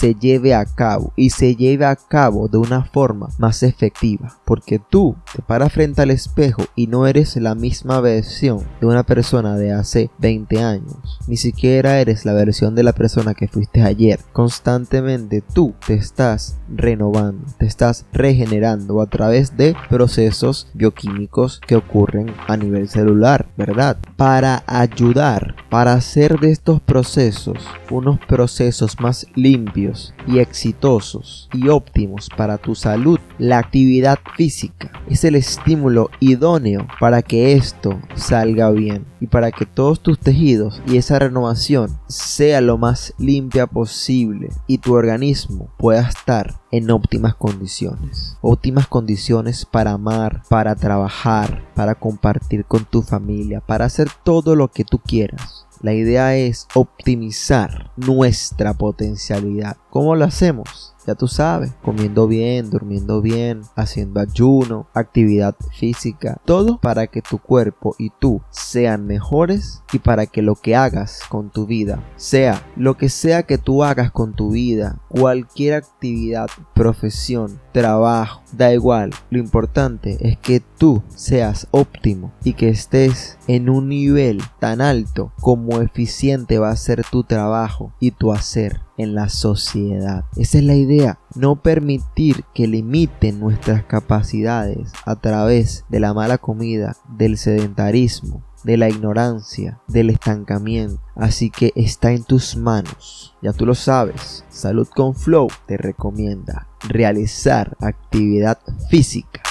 se 0.00 0.14
lleve 0.14 0.54
a 0.54 0.64
cabo 0.64 1.12
y 1.14 1.28
se 1.28 1.56
lleve 1.56 1.84
a 1.84 1.94
cabo 1.94 2.48
de 2.48 2.56
una 2.56 2.86
forma 2.86 3.28
más 3.36 3.62
efectiva. 3.62 4.38
Porque 4.46 4.78
tú 4.78 5.14
te 5.36 5.42
paras 5.42 5.74
frente 5.74 6.00
al 6.00 6.10
espejo 6.10 6.62
y 6.74 6.86
no 6.86 7.06
eres 7.06 7.36
la 7.36 7.54
misma 7.54 8.00
versión 8.00 8.62
de 8.80 8.86
una 8.86 9.02
persona 9.02 9.56
de 9.58 9.72
hace 9.72 10.10
20 10.16 10.62
años. 10.62 11.18
Ni 11.26 11.36
siquiera 11.36 12.00
eres 12.00 12.24
la 12.24 12.32
versión 12.32 12.74
de 12.74 12.82
la 12.82 12.94
persona 12.94 13.34
que 13.34 13.46
fuiste 13.46 13.82
ayer. 13.82 14.20
Constantemente 14.32 15.42
tú 15.42 15.74
te 15.86 15.92
estás 15.94 16.56
renovando 16.74 17.44
te 17.58 17.66
estás 17.66 18.06
regenerando 18.12 19.00
a 19.00 19.06
través 19.06 19.56
de 19.56 19.74
procesos 19.88 20.68
bioquímicos 20.74 21.60
que 21.66 21.76
ocurren 21.76 22.32
a 22.46 22.56
nivel 22.56 22.88
celular 22.88 23.46
verdad 23.56 23.98
para 24.16 24.62
ayudar 24.66 25.56
para 25.68 25.94
hacer 25.94 26.38
de 26.38 26.50
estos 26.52 26.80
procesos 26.80 27.58
unos 27.90 28.18
procesos 28.20 29.00
más 29.00 29.26
limpios 29.34 29.89
y 30.26 30.38
exitosos 30.38 31.48
y 31.52 31.68
óptimos 31.68 32.28
para 32.36 32.58
tu 32.58 32.74
salud, 32.74 33.18
la 33.38 33.58
actividad 33.58 34.18
física 34.36 34.90
es 35.08 35.24
el 35.24 35.34
estímulo 35.34 36.10
idóneo 36.20 36.86
para 36.98 37.22
que 37.22 37.52
esto 37.52 37.98
salga 38.14 38.70
bien 38.70 39.06
y 39.20 39.26
para 39.26 39.50
que 39.50 39.66
todos 39.66 40.00
tus 40.00 40.18
tejidos 40.18 40.80
y 40.86 40.96
esa 40.96 41.18
renovación 41.18 41.98
sea 42.08 42.60
lo 42.60 42.78
más 42.78 43.14
limpia 43.18 43.66
posible 43.66 44.50
y 44.66 44.78
tu 44.78 44.94
organismo 44.94 45.70
pueda 45.78 46.08
estar 46.08 46.60
en 46.70 46.90
óptimas 46.90 47.34
condiciones. 47.34 48.36
Óptimas 48.40 48.86
condiciones 48.86 49.64
para 49.64 49.92
amar, 49.92 50.42
para 50.48 50.74
trabajar, 50.74 51.64
para 51.74 51.94
compartir 51.94 52.64
con 52.64 52.84
tu 52.84 53.02
familia, 53.02 53.60
para 53.60 53.86
hacer 53.86 54.08
todo 54.24 54.54
lo 54.54 54.68
que 54.68 54.84
tú 54.84 54.98
quieras. 54.98 55.66
La 55.82 55.94
idea 55.94 56.36
es 56.36 56.68
optimizar 56.74 57.90
nuestra 57.96 58.74
potencialidad. 58.74 59.78
¿Cómo 59.88 60.14
lo 60.14 60.26
hacemos? 60.26 60.94
Ya 61.06 61.14
tú 61.14 61.28
sabes, 61.28 61.72
comiendo 61.82 62.26
bien, 62.26 62.70
durmiendo 62.70 63.20
bien, 63.22 63.62
haciendo 63.74 64.20
ayuno, 64.20 64.86
actividad 64.94 65.54
física, 65.72 66.40
todo 66.44 66.78
para 66.78 67.06
que 67.06 67.22
tu 67.22 67.38
cuerpo 67.38 67.94
y 67.98 68.10
tú 68.10 68.42
sean 68.50 69.06
mejores 69.06 69.82
y 69.92 69.98
para 69.98 70.26
que 70.26 70.42
lo 70.42 70.54
que 70.54 70.76
hagas 70.76 71.20
con 71.28 71.50
tu 71.50 71.66
vida, 71.66 72.02
sea 72.16 72.62
lo 72.76 72.96
que 72.96 73.08
sea 73.08 73.44
que 73.44 73.58
tú 73.58 73.82
hagas 73.82 74.10
con 74.10 74.34
tu 74.34 74.50
vida, 74.50 75.00
cualquier 75.08 75.74
actividad, 75.74 76.48
profesión, 76.74 77.60
trabajo, 77.72 78.42
da 78.52 78.72
igual. 78.72 79.10
Lo 79.30 79.38
importante 79.38 80.18
es 80.20 80.38
que 80.38 80.60
tú 80.60 81.02
seas 81.08 81.66
óptimo 81.70 82.32
y 82.44 82.54
que 82.54 82.68
estés 82.68 83.38
en 83.46 83.68
un 83.68 83.88
nivel 83.88 84.42
tan 84.58 84.80
alto 84.80 85.32
como 85.40 85.80
eficiente 85.80 86.58
va 86.58 86.70
a 86.70 86.76
ser 86.76 87.04
tu 87.10 87.24
trabajo 87.24 87.92
y 88.00 88.12
tu 88.12 88.32
hacer 88.32 88.80
en 89.02 89.14
la 89.14 89.28
sociedad. 89.28 90.24
Esa 90.36 90.58
es 90.58 90.64
la 90.64 90.74
idea, 90.74 91.18
no 91.34 91.56
permitir 91.56 92.44
que 92.54 92.66
limiten 92.66 93.40
nuestras 93.40 93.84
capacidades 93.84 94.92
a 95.04 95.16
través 95.16 95.84
de 95.88 96.00
la 96.00 96.14
mala 96.14 96.38
comida, 96.38 96.96
del 97.08 97.38
sedentarismo, 97.38 98.44
de 98.64 98.76
la 98.76 98.88
ignorancia, 98.88 99.80
del 99.88 100.10
estancamiento. 100.10 101.00
Así 101.16 101.50
que 101.50 101.72
está 101.74 102.12
en 102.12 102.24
tus 102.24 102.56
manos. 102.56 103.34
Ya 103.42 103.52
tú 103.52 103.66
lo 103.66 103.74
sabes. 103.74 104.44
Salud 104.48 104.88
con 104.88 105.14
Flow 105.14 105.48
te 105.66 105.76
recomienda 105.76 106.68
realizar 106.88 107.76
actividad 107.80 108.58
física. 108.88 109.42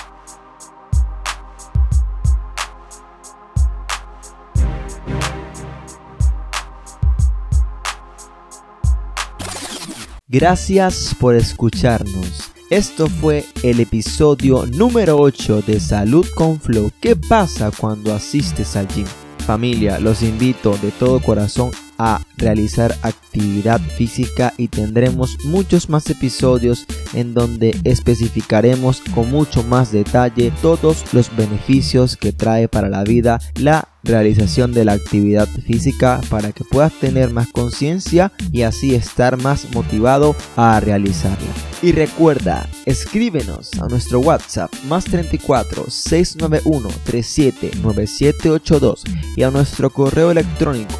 Gracias 10.31 11.15
por 11.19 11.35
escucharnos. 11.35 12.51
Esto 12.69 13.07
fue 13.07 13.45
el 13.63 13.79
episodio 13.79 14.67
número 14.67 15.17
8 15.17 15.63
de 15.63 15.79
Salud 15.79 16.23
con 16.35 16.59
Flow. 16.59 16.91
¿Qué 17.01 17.15
pasa 17.15 17.71
cuando 17.71 18.13
asistes 18.13 18.75
al 18.75 18.87
gym? 18.89 19.07
Familia, 19.47 19.99
los 19.99 20.21
invito 20.21 20.77
de 20.83 20.91
todo 20.91 21.19
corazón 21.19 21.71
a 21.97 22.21
realizar 22.39 22.95
actividad 23.03 23.79
física 23.79 24.53
y 24.57 24.69
tendremos 24.69 25.37
muchos 25.45 25.89
más 25.89 26.09
episodios 26.09 26.85
en 27.13 27.33
donde 27.33 27.75
especificaremos 27.83 29.01
con 29.13 29.29
mucho 29.29 29.63
más 29.63 29.91
detalle 29.91 30.51
todos 30.61 31.03
los 31.13 31.35
beneficios 31.35 32.17
que 32.17 32.31
trae 32.31 32.67
para 32.67 32.89
la 32.89 33.03
vida 33.03 33.39
la 33.55 33.87
realización 34.03 34.73
de 34.73 34.85
la 34.85 34.93
actividad 34.93 35.47
física 35.47 36.21
para 36.29 36.51
que 36.51 36.63
puedas 36.63 36.93
tener 36.93 37.31
más 37.31 37.49
conciencia 37.49 38.31
y 38.51 38.61
así 38.61 38.95
estar 38.95 39.37
más 39.37 39.67
motivado 39.73 40.35
a 40.55 40.79
realizarla. 40.79 41.49
Y 41.81 41.91
recuerda, 41.91 42.67
escríbenos 42.85 43.71
a 43.79 43.87
nuestro 43.87 44.19
WhatsApp 44.19 44.71
más 44.87 45.05
34 45.05 45.89
691 45.89 46.89
37 47.03 47.71
9782 47.81 49.03
y 49.35 49.43
a 49.43 49.51
nuestro 49.51 49.89
correo 49.89 50.31
electrónico 50.31 50.95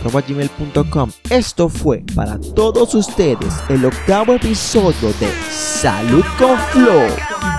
tonyblancomusic.com. 0.00 1.10
Esto 1.30 1.68
fue 1.68 2.04
para 2.14 2.38
todos 2.54 2.94
ustedes 2.94 3.54
el 3.68 3.84
octavo 3.84 4.34
episodio 4.34 5.08
de 5.20 5.28
Salud 5.50 6.24
con 6.38 6.58
Flow. 6.72 7.57